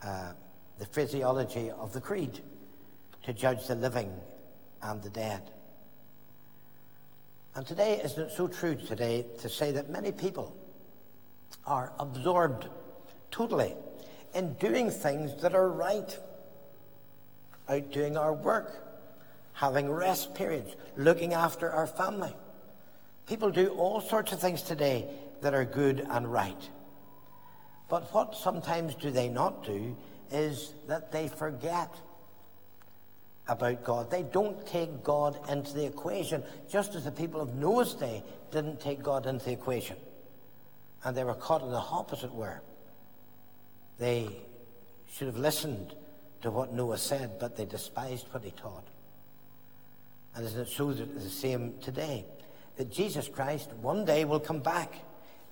uh, 0.05 0.33
the 0.79 0.85
physiology 0.85 1.71
of 1.71 1.93
the 1.93 2.01
creed 2.01 2.41
to 3.23 3.33
judge 3.33 3.67
the 3.67 3.75
living 3.75 4.11
and 4.81 5.01
the 5.01 5.09
dead. 5.09 5.49
And 7.55 7.65
today, 7.65 8.01
isn't 8.03 8.21
it 8.21 8.31
so 8.31 8.47
true 8.47 8.75
today 8.75 9.25
to 9.39 9.49
say 9.49 9.71
that 9.71 9.89
many 9.89 10.11
people 10.11 10.55
are 11.65 11.93
absorbed 11.99 12.67
totally 13.31 13.75
in 14.33 14.53
doing 14.53 14.89
things 14.89 15.41
that 15.41 15.53
are 15.53 15.69
right, 15.69 16.17
out 17.69 17.91
doing 17.91 18.17
our 18.17 18.33
work, 18.33 18.71
having 19.53 19.89
rest 19.89 20.33
periods, 20.35 20.75
looking 20.97 21.33
after 21.33 21.71
our 21.71 21.87
family. 21.87 22.33
People 23.27 23.51
do 23.51 23.69
all 23.69 24.01
sorts 24.01 24.31
of 24.33 24.39
things 24.39 24.63
today 24.63 25.07
that 25.41 25.53
are 25.53 25.65
good 25.65 26.05
and 26.09 26.31
right. 26.31 26.69
But 27.89 28.13
what 28.13 28.35
sometimes 28.35 28.95
do 28.95 29.11
they 29.11 29.29
not 29.29 29.65
do 29.65 29.95
is 30.31 30.73
that 30.87 31.11
they 31.11 31.27
forget 31.27 31.93
about 33.47 33.83
God. 33.83 34.09
They 34.09 34.23
don't 34.23 34.65
take 34.65 35.03
God 35.03 35.37
into 35.49 35.73
the 35.73 35.85
equation, 35.85 36.43
just 36.69 36.95
as 36.95 37.03
the 37.03 37.11
people 37.11 37.41
of 37.41 37.55
Noah's 37.55 37.93
day 37.93 38.23
didn't 38.51 38.79
take 38.79 39.03
God 39.03 39.25
into 39.27 39.45
the 39.45 39.51
equation. 39.51 39.97
And 41.03 41.15
they 41.15 41.23
were 41.23 41.33
caught 41.33 41.61
in 41.61 41.69
the 41.69 41.77
opposite 41.77 42.33
where 42.33 42.61
they 43.99 44.29
should 45.11 45.27
have 45.27 45.37
listened 45.37 45.93
to 46.41 46.51
what 46.51 46.73
Noah 46.73 46.97
said, 46.97 47.39
but 47.39 47.55
they 47.55 47.65
despised 47.65 48.27
what 48.31 48.43
he 48.43 48.51
taught. 48.51 48.87
And 50.35 50.45
isn't 50.45 50.61
it 50.61 50.69
so 50.69 50.91
the 50.93 51.29
same 51.29 51.75
today? 51.81 52.25
That 52.77 52.91
Jesus 52.91 53.27
Christ 53.27 53.71
one 53.81 54.03
day 54.03 54.25
will 54.25 54.39
come 54.39 54.59
back. 54.59 54.93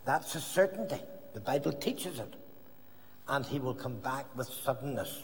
That's 0.05 0.33
a 0.33 0.41
certainty. 0.41 0.99
The 1.33 1.39
Bible 1.39 1.71
teaches 1.71 2.19
it. 2.19 2.35
And 3.27 3.45
he 3.45 3.59
will 3.59 3.73
come 3.73 3.95
back 3.97 4.25
with 4.35 4.47
suddenness. 4.47 5.23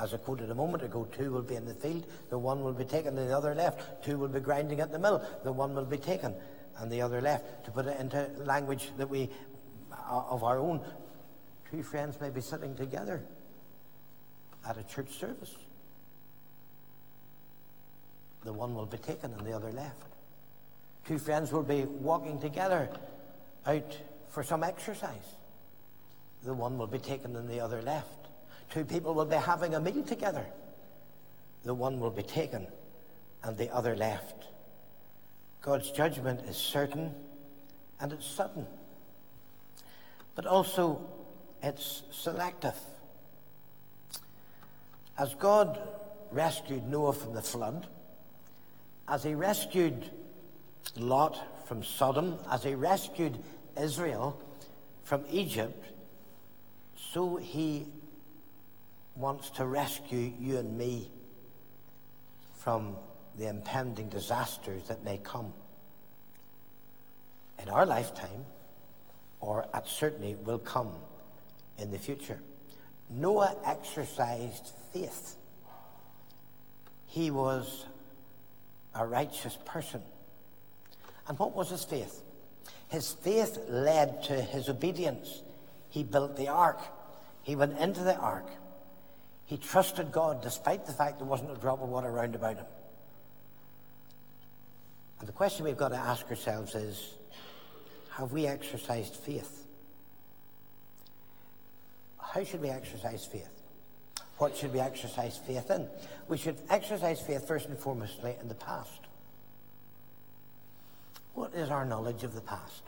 As 0.00 0.14
I 0.14 0.16
quoted 0.18 0.50
a 0.50 0.54
moment 0.54 0.82
ago, 0.82 1.06
two 1.16 1.30
will 1.30 1.42
be 1.42 1.56
in 1.56 1.66
the 1.66 1.74
field, 1.74 2.06
the 2.30 2.38
one 2.38 2.62
will 2.62 2.72
be 2.72 2.84
taken, 2.84 3.18
and 3.18 3.28
the 3.28 3.36
other 3.36 3.54
left. 3.54 4.04
Two 4.04 4.18
will 4.18 4.28
be 4.28 4.40
grinding 4.40 4.80
at 4.80 4.92
the 4.92 4.98
mill, 4.98 5.24
the 5.44 5.52
one 5.52 5.74
will 5.74 5.84
be 5.84 5.98
taken, 5.98 6.34
and 6.78 6.90
the 6.90 7.02
other 7.02 7.20
left. 7.20 7.64
To 7.66 7.70
put 7.70 7.86
it 7.86 7.98
into 8.00 8.30
language 8.44 8.90
that 8.96 9.10
we, 9.10 9.28
uh, 9.92 10.22
of 10.30 10.42
our 10.42 10.58
own, 10.58 10.80
Two 11.70 11.82
friends 11.84 12.20
may 12.20 12.30
be 12.30 12.40
sitting 12.40 12.74
together 12.74 13.22
at 14.68 14.76
a 14.76 14.82
church 14.82 15.10
service. 15.10 15.54
The 18.44 18.52
one 18.52 18.74
will 18.74 18.86
be 18.86 18.98
taken 18.98 19.32
and 19.32 19.46
the 19.46 19.52
other 19.52 19.70
left. 19.70 20.02
Two 21.06 21.18
friends 21.18 21.52
will 21.52 21.62
be 21.62 21.84
walking 21.84 22.40
together 22.40 22.90
out 23.66 23.96
for 24.28 24.42
some 24.42 24.64
exercise. 24.64 25.36
The 26.44 26.54
one 26.54 26.78
will 26.78 26.86
be 26.86 26.98
taken 26.98 27.36
and 27.36 27.48
the 27.48 27.60
other 27.60 27.82
left. 27.82 28.28
Two 28.70 28.84
people 28.84 29.14
will 29.14 29.26
be 29.26 29.36
having 29.36 29.74
a 29.74 29.80
meal 29.80 30.02
together. 30.02 30.46
The 31.64 31.74
one 31.74 32.00
will 32.00 32.10
be 32.10 32.22
taken 32.22 32.66
and 33.42 33.56
the 33.56 33.72
other 33.74 33.96
left. 33.96 34.44
God's 35.62 35.90
judgment 35.90 36.40
is 36.48 36.56
certain 36.56 37.14
and 38.00 38.12
it's 38.12 38.26
sudden. 38.26 38.66
But 40.34 40.46
also, 40.46 41.02
it's 41.62 42.02
selective. 42.10 42.76
As 45.18 45.34
God 45.34 45.78
rescued 46.30 46.88
Noah 46.88 47.12
from 47.12 47.34
the 47.34 47.42
flood, 47.42 47.86
as 49.06 49.22
he 49.22 49.34
rescued 49.34 50.10
Lot 50.96 51.66
from 51.66 51.84
Sodom, 51.84 52.38
as 52.50 52.64
he 52.64 52.74
rescued 52.74 53.38
Israel 53.78 54.40
from 55.04 55.24
Egypt, 55.30 55.84
so 57.12 57.36
he 57.36 57.86
wants 59.16 59.50
to 59.50 59.66
rescue 59.66 60.32
you 60.38 60.58
and 60.58 60.76
me 60.76 61.10
from 62.58 62.96
the 63.38 63.48
impending 63.48 64.08
disasters 64.08 64.82
that 64.88 65.04
may 65.04 65.18
come 65.18 65.52
in 67.62 67.68
our 67.68 67.86
lifetime 67.86 68.44
or 69.40 69.66
at 69.72 69.86
certainly 69.86 70.34
will 70.34 70.58
come 70.58 70.92
in 71.78 71.90
the 71.90 71.98
future. 71.98 72.40
Noah 73.08 73.56
exercised 73.64 74.72
faith. 74.92 75.36
He 77.06 77.30
was 77.30 77.86
a 78.94 79.06
righteous 79.06 79.58
person. 79.64 80.02
And 81.26 81.38
what 81.38 81.54
was 81.56 81.70
his 81.70 81.84
faith? 81.84 82.22
His 82.88 83.12
faith 83.12 83.58
led 83.68 84.22
to 84.24 84.40
his 84.40 84.68
obedience. 84.68 85.42
He 85.90 86.02
built 86.02 86.36
the 86.36 86.48
ark. 86.48 86.80
He 87.42 87.56
went 87.56 87.78
into 87.78 88.00
the 88.00 88.16
ark. 88.16 88.46
He 89.46 89.56
trusted 89.56 90.12
God 90.12 90.42
despite 90.42 90.86
the 90.86 90.92
fact 90.92 91.18
there 91.18 91.26
wasn't 91.26 91.50
a 91.50 91.56
drop 91.56 91.82
of 91.82 91.88
water 91.88 92.08
around 92.08 92.34
about 92.34 92.56
him. 92.56 92.66
And 95.18 95.28
the 95.28 95.32
question 95.32 95.64
we've 95.64 95.76
got 95.76 95.88
to 95.88 95.96
ask 95.96 96.26
ourselves 96.30 96.74
is 96.74 97.14
have 98.10 98.32
we 98.32 98.46
exercised 98.46 99.16
faith? 99.16 99.66
How 102.18 102.44
should 102.44 102.62
we 102.62 102.68
exercise 102.68 103.24
faith? 103.24 103.50
What 104.38 104.56
should 104.56 104.72
we 104.72 104.80
exercise 104.80 105.38
faith 105.38 105.70
in? 105.70 105.88
We 106.28 106.38
should 106.38 106.56
exercise 106.70 107.20
faith 107.20 107.46
first 107.46 107.68
and 107.68 107.76
foremostly 107.76 108.40
in 108.40 108.48
the 108.48 108.54
past. 108.54 109.00
What 111.34 111.54
is 111.54 111.70
our 111.70 111.84
knowledge 111.84 112.22
of 112.22 112.34
the 112.34 112.40
past? 112.40 112.82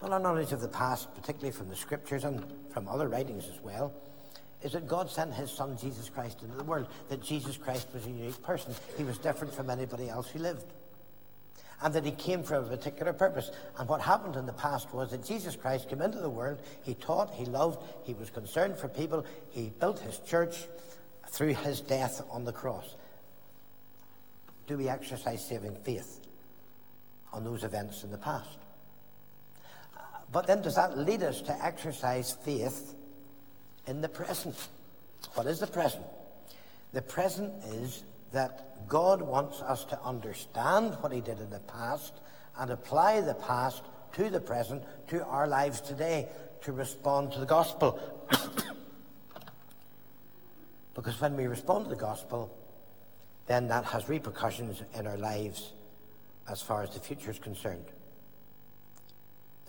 Well, 0.00 0.12
our 0.14 0.20
knowledge 0.20 0.52
of 0.52 0.60
the 0.60 0.68
past, 0.68 1.14
particularly 1.14 1.52
from 1.52 1.68
the 1.68 1.76
scriptures 1.76 2.24
and 2.24 2.44
from 2.72 2.88
other 2.88 3.08
writings 3.08 3.46
as 3.52 3.60
well, 3.60 3.92
is 4.62 4.72
that 4.72 4.86
God 4.86 5.10
sent 5.10 5.34
his 5.34 5.50
son 5.50 5.76
Jesus 5.78 6.08
Christ 6.08 6.42
into 6.42 6.56
the 6.56 6.64
world, 6.64 6.88
that 7.08 7.22
Jesus 7.22 7.56
Christ 7.56 7.88
was 7.92 8.06
a 8.06 8.10
unique 8.10 8.42
person. 8.42 8.74
He 8.96 9.04
was 9.04 9.18
different 9.18 9.54
from 9.54 9.70
anybody 9.70 10.08
else 10.08 10.28
who 10.28 10.38
lived 10.38 10.72
and 11.82 11.94
that 11.94 12.04
he 12.04 12.12
came 12.12 12.42
for 12.42 12.56
a 12.56 12.62
particular 12.62 13.12
purpose. 13.12 13.50
And 13.78 13.88
what 13.88 14.00
happened 14.00 14.36
in 14.36 14.46
the 14.46 14.52
past 14.52 14.92
was 14.92 15.10
that 15.10 15.24
Jesus 15.24 15.56
Christ 15.56 15.88
came 15.88 16.02
into 16.02 16.18
the 16.18 16.30
world, 16.30 16.60
he 16.82 16.94
taught, 16.94 17.32
he 17.34 17.44
loved, 17.46 17.82
he 18.04 18.14
was 18.14 18.30
concerned 18.30 18.76
for 18.76 18.88
people, 18.88 19.24
he 19.50 19.72
built 19.80 19.98
his 20.00 20.18
church 20.18 20.64
through 21.28 21.54
his 21.54 21.80
death 21.80 22.22
on 22.30 22.44
the 22.44 22.52
cross. 22.52 22.96
Do 24.66 24.76
we 24.76 24.88
exercise 24.88 25.46
saving 25.46 25.76
faith 25.76 26.20
on 27.32 27.44
those 27.44 27.64
events 27.64 28.04
in 28.04 28.10
the 28.10 28.18
past? 28.18 28.58
But 30.32 30.46
then 30.46 30.62
does 30.62 30.76
that 30.76 30.96
lead 30.96 31.22
us 31.22 31.42
to 31.42 31.64
exercise 31.64 32.36
faith 32.44 32.94
in 33.86 34.00
the 34.00 34.08
present? 34.08 34.56
What 35.34 35.46
is 35.46 35.60
the 35.60 35.66
present? 35.66 36.04
The 36.92 37.02
present 37.02 37.52
is 37.64 38.04
that 38.32 38.88
God 38.88 39.22
wants 39.22 39.60
us 39.60 39.84
to 39.86 40.00
understand 40.02 40.94
what 41.00 41.12
He 41.12 41.20
did 41.20 41.40
in 41.40 41.50
the 41.50 41.60
past 41.60 42.14
and 42.58 42.70
apply 42.70 43.20
the 43.20 43.34
past 43.34 43.82
to 44.12 44.30
the 44.30 44.40
present, 44.40 44.82
to 45.08 45.24
our 45.24 45.46
lives 45.46 45.80
today, 45.80 46.28
to 46.62 46.72
respond 46.72 47.32
to 47.32 47.40
the 47.40 47.46
gospel. 47.46 47.98
because 50.94 51.20
when 51.20 51.36
we 51.36 51.46
respond 51.46 51.84
to 51.84 51.90
the 51.90 51.96
gospel, 51.96 52.54
then 53.46 53.68
that 53.68 53.84
has 53.84 54.08
repercussions 54.08 54.82
in 54.94 55.06
our 55.06 55.16
lives 55.16 55.72
as 56.48 56.60
far 56.60 56.82
as 56.82 56.90
the 56.90 57.00
future 57.00 57.30
is 57.30 57.38
concerned. 57.38 57.84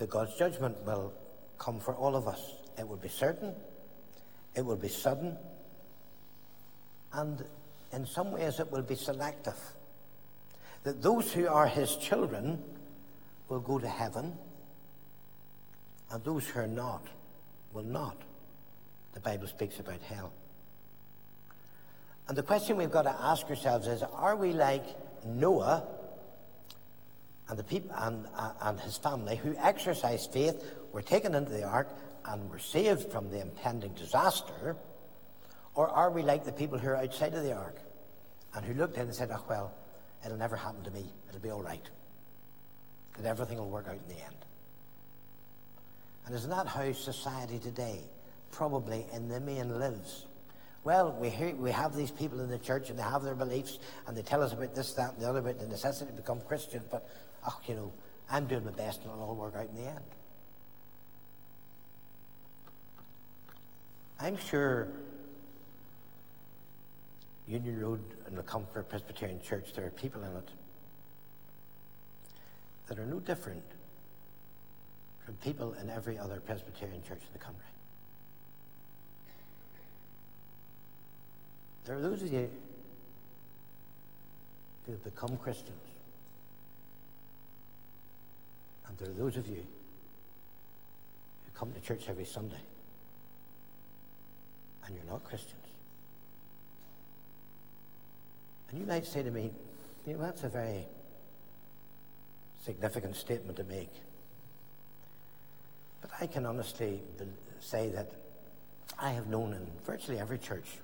That 0.02 0.10
God's 0.10 0.36
judgment 0.36 0.84
will 0.84 1.14
come 1.60 1.80
for 1.80 1.94
all 1.94 2.16
of 2.16 2.28
us. 2.28 2.56
It 2.76 2.88
will 2.88 2.98
be 2.98 3.08
certain, 3.08 3.54
it 4.56 4.66
will 4.66 4.76
be 4.76 4.88
sudden, 4.88 5.38
and 7.14 7.46
in 7.94 8.08
some 8.08 8.32
ways 8.32 8.60
it 8.60 8.72
will 8.72 8.82
be 8.82 8.96
selective. 8.96 9.60
That 10.86 11.04
those 11.04 11.32
who 11.32 11.48
are 11.48 11.68
his 11.68 11.98
children 11.98 12.64
will 13.48 13.60
go 13.60 13.78
to 13.78 13.88
heaven, 13.88 14.34
and 16.10 16.24
those 16.24 16.48
who 16.48 16.62
are 16.62 16.68
not 16.68 17.06
will 17.72 17.84
not. 17.84 18.18
The 19.14 19.20
Bible 19.20 19.46
speaks 19.46 19.80
about 19.80 20.02
hell. 20.02 20.34
And 22.28 22.36
the 22.36 22.42
question 22.42 22.76
we've 22.76 22.90
got 22.90 23.04
to 23.04 23.16
ask 23.22 23.48
ourselves 23.52 23.86
is 23.86 24.02
are 24.02 24.36
we 24.36 24.52
like 24.52 24.84
Noah 25.24 25.84
and, 27.50 27.58
the 27.58 27.64
people, 27.64 27.92
and, 27.98 28.26
uh, 28.36 28.54
and 28.62 28.80
his 28.80 28.98
family 28.98 29.36
who 29.36 29.56
exercised 29.58 30.32
faith, 30.32 30.64
were 30.92 31.02
taken 31.02 31.36
into 31.36 31.52
the 31.52 31.64
ark, 31.64 31.90
and 32.26 32.50
were 32.50 32.60
saved 32.60 33.12
from 33.12 33.30
the 33.30 33.42
impending 33.42 33.94
disaster? 33.94 34.76
Or 35.76 35.88
are 35.88 36.12
we 36.12 36.22
like 36.22 36.46
the 36.46 36.52
people 36.52 36.78
who 36.78 36.90
are 36.90 36.98
outside 36.98 37.34
of 37.34 37.44
the 37.44 37.54
ark 37.54 37.78
and 38.54 38.66
who 38.66 38.74
looked 38.74 38.98
in 38.98 39.04
and 39.04 39.16
said, 39.16 39.30
oh, 39.32 39.44
well, 39.50 39.74
it'll 40.26 40.38
never 40.38 40.56
happen 40.56 40.84
to 40.84 40.92
me. 40.92 41.06
It'll 41.30 41.42
be 41.42 41.50
all 41.50 41.64
right. 41.64 41.90
That 43.18 43.26
everything 43.26 43.58
will 43.58 43.70
work 43.70 43.88
out 43.88 43.96
in 43.96 44.16
the 44.16 44.22
end. 44.22 44.36
And 46.26 46.36
isn't 46.36 46.50
that 46.50 46.68
how 46.68 46.92
society 46.94 47.60
today 47.60 48.02
probably 48.52 49.06
in 49.14 49.30
the 49.30 49.40
main 49.40 49.80
lives? 49.80 50.26
Well, 50.84 51.16
we, 51.20 51.30
hear, 51.30 51.56
we 51.56 51.72
have 51.72 51.96
these 51.96 52.12
people 52.12 52.40
in 52.42 52.50
the 52.50 52.58
church 52.58 52.90
and 52.90 52.98
they 52.98 53.04
have 53.04 53.24
their 53.24 53.36
beliefs 53.36 53.80
and 54.08 54.18
they 54.18 54.24
tell 54.24 54.42
us 54.42 54.52
about 54.52 54.74
this, 54.74 54.94
that, 54.94 55.14
and 55.14 55.22
the 55.22 55.30
other, 55.30 55.40
about 55.40 55.60
the 55.60 55.68
necessity 55.68 56.12
to 56.12 56.18
become 56.18 56.42
Christians, 56.42 56.86
but, 56.90 57.08
oh, 57.48 57.60
you 57.68 57.76
know, 57.76 57.92
I'm 58.30 58.46
doing 58.48 58.66
my 58.66 58.72
best 58.72 59.02
and 59.02 59.12
it'll 59.12 59.24
all 59.24 59.36
work 59.36 59.56
out 59.56 59.68
in 59.68 59.76
the 59.76 59.90
end. 59.90 60.00
I'm 64.20 64.38
sure 64.38 64.88
Union 67.48 67.82
Road 67.82 68.02
and 68.28 68.38
the 68.38 68.44
Comfort 68.44 68.88
Presbyterian 68.88 69.42
Church, 69.42 69.74
there 69.74 69.86
are 69.86 69.90
people 69.90 70.24
in 70.24 70.36
it 70.36 70.50
that 72.88 73.00
are 73.00 73.06
no 73.06 73.20
different 73.20 73.64
from 75.26 75.36
people 75.36 75.74
in 75.82 75.90
every 75.90 76.18
other 76.18 76.40
Presbyterian 76.40 77.02
church 77.04 77.22
in 77.22 77.34
the 77.34 77.40
country. 77.40 77.66
There 81.86 81.96
are 81.96 82.02
those 82.02 82.22
of 82.22 82.32
you 82.32 82.50
who 84.86 84.92
have 84.92 85.04
become 85.04 85.38
Christians. 85.38 85.82
And 88.88 88.91
there 89.02 89.10
are 89.10 89.14
those 89.14 89.36
of 89.36 89.48
you 89.48 89.56
who 89.56 91.60
come 91.60 91.74
to 91.74 91.80
church 91.82 92.04
every 92.08 92.26
Sunday 92.26 92.62
and 94.86 94.96
you're 94.96 95.12
not 95.12 95.24
Christians. 95.24 95.56
And 98.70 98.80
you 98.80 98.86
might 98.86 99.06
say 99.06 99.24
to 99.24 99.32
me, 99.32 99.50
you 100.06 100.14
know, 100.14 100.22
that's 100.22 100.44
a 100.44 100.50
very 100.50 100.86
significant 102.64 103.16
statement 103.16 103.58
to 103.58 103.64
make. 103.64 103.92
But 106.02 106.12
I 106.22 106.28
can 106.28 106.46
honestly 106.46 107.02
say 107.60 107.90
that 107.90 108.12
I 109.00 109.12
have 109.12 109.28
known 109.28 109.54
in 109.54 109.66
virtually 109.84 110.20
every 110.20 110.38
church 110.38 110.78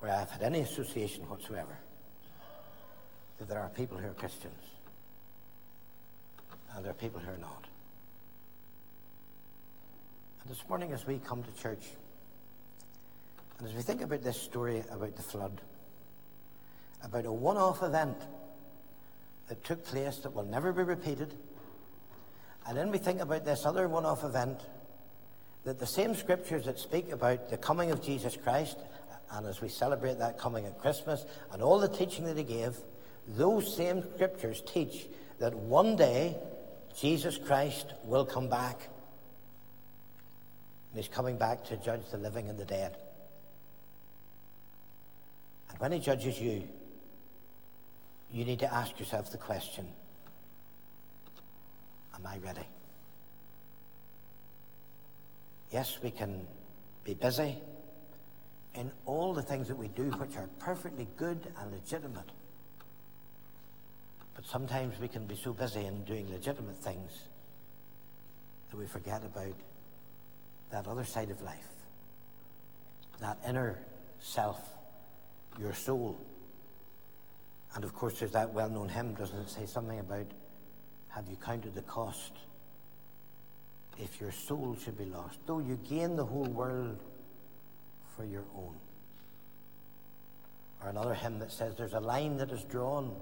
where 0.00 0.12
I've 0.12 0.30
had 0.30 0.42
any 0.42 0.60
association 0.60 1.28
whatsoever 1.28 1.76
that 3.38 3.48
there 3.48 3.60
are 3.60 3.68
people 3.68 3.98
who 3.98 4.08
are 4.08 4.14
Christians 4.14 4.60
and 6.74 6.84
there 6.84 6.90
are 6.90 6.94
people 6.94 7.20
who 7.20 7.30
are 7.30 7.38
not. 7.38 7.64
And 10.42 10.50
this 10.50 10.62
morning, 10.68 10.92
as 10.92 11.06
we 11.06 11.18
come 11.18 11.42
to 11.42 11.62
church, 11.62 11.84
and 13.58 13.68
as 13.68 13.74
we 13.74 13.82
think 13.82 14.02
about 14.02 14.22
this 14.22 14.40
story 14.40 14.82
about 14.90 15.16
the 15.16 15.22
flood, 15.22 15.60
about 17.02 17.26
a 17.26 17.32
one 17.32 17.56
off 17.56 17.82
event 17.82 18.18
that 19.48 19.62
took 19.64 19.84
place 19.84 20.18
that 20.18 20.34
will 20.34 20.44
never 20.44 20.72
be 20.72 20.82
repeated. 20.82 21.34
And 22.66 22.76
then 22.76 22.90
we 22.90 22.98
think 22.98 23.20
about 23.20 23.44
this 23.44 23.66
other 23.66 23.88
one 23.88 24.06
off 24.06 24.24
event 24.24 24.60
that 25.64 25.78
the 25.78 25.86
same 25.86 26.14
scriptures 26.14 26.64
that 26.64 26.78
speak 26.78 27.12
about 27.12 27.50
the 27.50 27.56
coming 27.56 27.90
of 27.90 28.02
Jesus 28.02 28.36
Christ, 28.36 28.78
and 29.32 29.46
as 29.46 29.60
we 29.60 29.68
celebrate 29.68 30.18
that 30.18 30.38
coming 30.38 30.66
at 30.66 30.78
Christmas, 30.78 31.24
and 31.52 31.62
all 31.62 31.78
the 31.78 31.88
teaching 31.88 32.24
that 32.24 32.36
he 32.36 32.42
gave, 32.42 32.76
those 33.28 33.74
same 33.74 34.02
scriptures 34.14 34.62
teach 34.66 35.06
that 35.38 35.54
one 35.54 35.96
day 35.96 36.36
Jesus 36.98 37.38
Christ 37.38 37.92
will 38.04 38.24
come 38.24 38.48
back. 38.48 38.88
And 40.90 41.02
he's 41.02 41.08
coming 41.08 41.36
back 41.36 41.64
to 41.66 41.76
judge 41.76 42.02
the 42.10 42.18
living 42.18 42.48
and 42.48 42.58
the 42.58 42.64
dead. 42.64 42.96
And 45.70 45.78
when 45.80 45.92
he 45.92 45.98
judges 45.98 46.40
you, 46.40 46.68
you 48.30 48.44
need 48.44 48.60
to 48.60 48.72
ask 48.72 48.98
yourself 48.98 49.30
the 49.30 49.38
question 49.38 49.86
Am 52.14 52.26
I 52.26 52.38
ready? 52.38 52.66
Yes, 55.72 55.98
we 56.02 56.12
can 56.12 56.46
be 57.04 57.14
busy 57.14 57.56
in 58.74 58.92
all 59.06 59.34
the 59.34 59.42
things 59.42 59.66
that 59.68 59.76
we 59.76 59.88
do, 59.88 60.04
which 60.04 60.36
are 60.36 60.48
perfectly 60.60 61.08
good 61.16 61.52
and 61.60 61.72
legitimate. 61.72 62.30
But 64.34 64.46
sometimes 64.46 64.98
we 64.98 65.08
can 65.08 65.26
be 65.26 65.36
so 65.36 65.52
busy 65.52 65.84
in 65.84 66.04
doing 66.04 66.30
legitimate 66.30 66.76
things 66.76 67.12
that 68.70 68.76
we 68.76 68.86
forget 68.86 69.22
about 69.24 69.54
that 70.70 70.88
other 70.88 71.04
side 71.04 71.30
of 71.30 71.40
life, 71.42 71.68
that 73.20 73.38
inner 73.48 73.78
self, 74.20 74.60
your 75.58 75.72
soul. 75.72 76.18
And 77.74 77.84
of 77.84 77.94
course, 77.94 78.18
there's 78.18 78.32
that 78.32 78.52
well 78.52 78.68
known 78.68 78.88
hymn, 78.88 79.14
doesn't 79.14 79.38
it 79.38 79.48
say 79.48 79.66
something 79.66 80.00
about 80.00 80.26
have 81.08 81.28
you 81.28 81.36
counted 81.36 81.76
the 81.76 81.82
cost? 81.82 82.32
If 83.98 84.20
your 84.20 84.32
soul 84.32 84.76
should 84.82 84.98
be 84.98 85.04
lost, 85.04 85.38
though 85.46 85.60
you 85.60 85.78
gain 85.88 86.16
the 86.16 86.24
whole 86.24 86.46
world 86.46 86.98
for 88.16 88.24
your 88.24 88.44
own. 88.56 88.74
Or 90.82 90.88
another 90.88 91.14
hymn 91.14 91.38
that 91.38 91.52
says 91.52 91.76
there's 91.76 91.92
a 91.92 92.00
line 92.00 92.36
that 92.38 92.50
is 92.50 92.64
drawn 92.64 93.14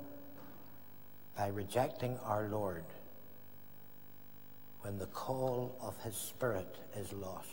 by 1.37 1.49
rejecting 1.49 2.19
our 2.25 2.49
Lord 2.49 2.85
when 4.83 4.99
the 4.99 5.07
call 5.07 5.77
of 5.81 5.97
his 6.03 6.15
Spirit 6.15 6.77
is 6.97 7.13
lost. 7.13 7.49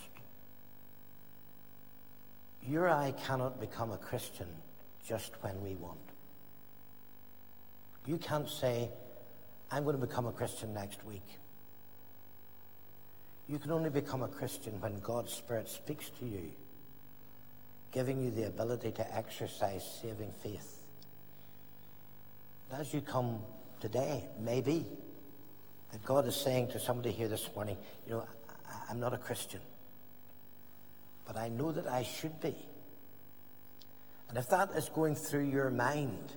You 2.68 2.82
or 2.82 2.90
I 2.90 3.14
cannot 3.26 3.60
become 3.60 3.92
a 3.92 3.98
Christian 3.98 4.48
just 5.08 5.32
when 5.42 5.64
we 5.64 5.76
want. 5.76 5.98
You 8.06 8.18
can't 8.18 8.50
say, 8.50 8.90
I'm 9.72 9.84
going 9.84 10.00
to 10.00 10.06
become 10.06 10.26
a 10.26 10.32
Christian 10.32 10.74
next 10.74 11.06
week. 11.06 11.26
You 13.48 13.60
can 13.60 13.72
only 13.72 13.90
become 13.90 14.22
a 14.22 14.28
Christian 14.28 14.80
when 14.82 15.00
God's 15.00 15.34
Spirit 15.34 15.70
speaks 15.70 16.10
to 16.20 16.26
you, 16.26 16.52
giving 17.92 18.24
you 18.24 18.32
the 18.32 18.48
ability 18.48 18.92
to 18.92 19.16
exercise 19.16 19.84
saving 20.02 20.32
faith. 20.44 20.78
As 22.72 22.94
you 22.94 23.02
come 23.02 23.40
today, 23.80 24.26
maybe, 24.40 24.86
that 25.92 26.04
God 26.04 26.28
is 26.28 26.36
saying 26.36 26.70
to 26.70 26.80
somebody 26.80 27.12
here 27.12 27.28
this 27.28 27.50
morning, 27.56 27.78
you 28.06 28.14
know, 28.14 28.28
I'm 28.90 29.00
not 29.00 29.14
a 29.14 29.18
Christian, 29.18 29.62
but 31.26 31.38
I 31.38 31.50
know 31.50 31.72
that 31.72 31.88
I 31.88 32.04
should 32.04 32.40
be. 32.40 32.56
And 34.30 34.38
if 34.38 34.50
that 34.50 34.72
is 34.76 34.90
going 34.90 35.16
through 35.16 35.50
your 35.50 35.70
mind, 35.70 36.34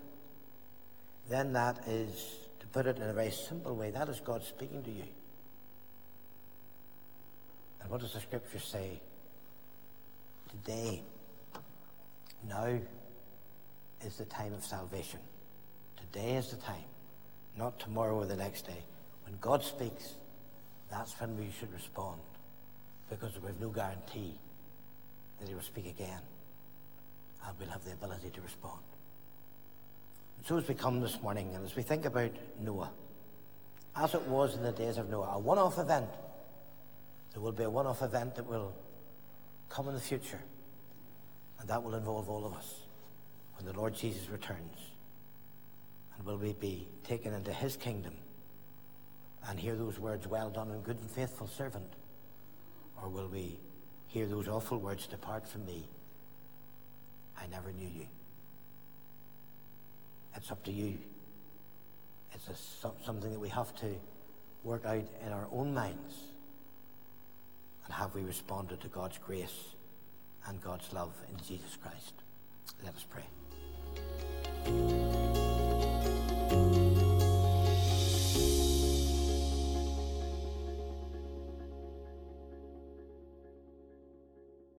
then 1.28 1.52
that 1.52 1.87
is, 1.87 2.37
to 2.61 2.66
put 2.68 2.87
it 2.87 2.96
in 2.96 3.02
a 3.02 3.12
very 3.12 3.31
simple 3.31 3.76
way, 3.76 3.90
that 3.90 4.09
is 4.09 4.20
God 4.20 4.42
speaking 4.42 4.83
to 4.83 4.90
you. 4.90 5.05
And 7.81 7.90
what 7.90 8.00
does 8.00 8.12
the 8.12 8.20
scripture 8.20 8.61
say? 8.61 9.00
Today, 10.50 11.02
now 12.48 12.78
is 14.05 14.16
the 14.16 14.24
time 14.24 14.52
of 14.55 14.64
salvation. 14.64 15.20
Today 15.96 16.37
is 16.37 16.50
the 16.50 16.57
time 16.57 16.85
not 17.56 17.78
tomorrow 17.78 18.16
or 18.16 18.26
the 18.26 18.36
next 18.36 18.66
day. 18.66 18.82
When 19.24 19.36
God 19.40 19.62
speaks, 19.62 20.14
that's 20.90 21.12
when 21.20 21.38
we 21.38 21.48
should 21.58 21.72
respond 21.72 22.20
because 23.10 23.32
we 23.40 23.46
have 23.46 23.60
no 23.60 23.68
guarantee 23.68 24.34
that 25.38 25.48
He 25.48 25.54
will 25.54 25.62
speak 25.62 25.86
again 25.86 26.20
and 27.46 27.58
we'll 27.58 27.68
have 27.68 27.84
the 27.84 27.92
ability 27.92 28.30
to 28.30 28.40
respond. 28.40 28.80
And 30.38 30.46
so 30.46 30.58
as 30.58 30.68
we 30.68 30.74
come 30.74 31.00
this 31.00 31.20
morning 31.22 31.54
and 31.54 31.64
as 31.64 31.76
we 31.76 31.82
think 31.82 32.04
about 32.04 32.32
Noah, 32.60 32.90
as 33.96 34.14
it 34.14 34.22
was 34.22 34.56
in 34.56 34.62
the 34.62 34.72
days 34.72 34.96
of 34.96 35.10
Noah, 35.10 35.32
a 35.34 35.38
one 35.38 35.58
off 35.58 35.78
event, 35.78 36.08
there 37.32 37.42
will 37.42 37.52
be 37.52 37.64
a 37.64 37.70
one 37.70 37.86
off 37.86 38.02
event 38.02 38.36
that 38.36 38.46
will 38.46 38.74
come 39.68 39.88
in 39.88 39.94
the 39.94 40.00
future, 40.00 40.40
and 41.58 41.68
that 41.68 41.82
will 41.82 41.94
involve 41.94 42.28
all 42.28 42.44
of 42.44 42.52
us 42.52 42.74
when 43.56 43.64
the 43.64 43.78
Lord 43.78 43.94
Jesus 43.94 44.28
returns. 44.28 44.91
Will 46.24 46.37
we 46.38 46.52
be 46.52 46.87
taken 47.04 47.35
into 47.35 47.52
his 47.52 47.76
kingdom 47.76 48.14
and 49.48 49.58
hear 49.58 49.74
those 49.74 49.98
words, 49.98 50.26
well 50.26 50.50
done 50.50 50.70
and 50.70 50.85
good 50.85 50.98
and 50.98 51.11
faithful 51.11 51.48
servant? 51.48 51.92
Or 53.02 53.08
will 53.08 53.28
we 53.28 53.58
hear 54.06 54.26
those 54.26 54.46
awful 54.46 54.78
words, 54.78 55.06
depart 55.06 55.48
from 55.48 55.66
me? 55.66 55.88
I 57.40 57.46
never 57.48 57.72
knew 57.72 57.88
you. 57.88 58.06
It's 60.37 60.50
up 60.50 60.62
to 60.64 60.72
you. 60.72 60.98
It's 62.32 62.48
a, 62.48 62.54
something 63.04 63.30
that 63.32 63.40
we 63.40 63.48
have 63.48 63.74
to 63.76 63.94
work 64.64 64.85
out 64.87 65.04
in 65.26 65.32
our 65.32 65.48
own 65.52 65.74
minds. 65.74 66.14
And 67.85 67.94
have 67.94 68.14
we 68.14 68.22
responded 68.22 68.80
to 68.80 68.88
God's 68.88 69.18
grace 69.18 69.74
and 70.46 70.61
God's 70.62 70.92
love 70.92 71.14
in 71.30 71.37
Jesus 71.44 71.76
Christ? 71.82 72.14
Let 72.85 72.94
us 72.94 73.04
pray. 73.11 73.24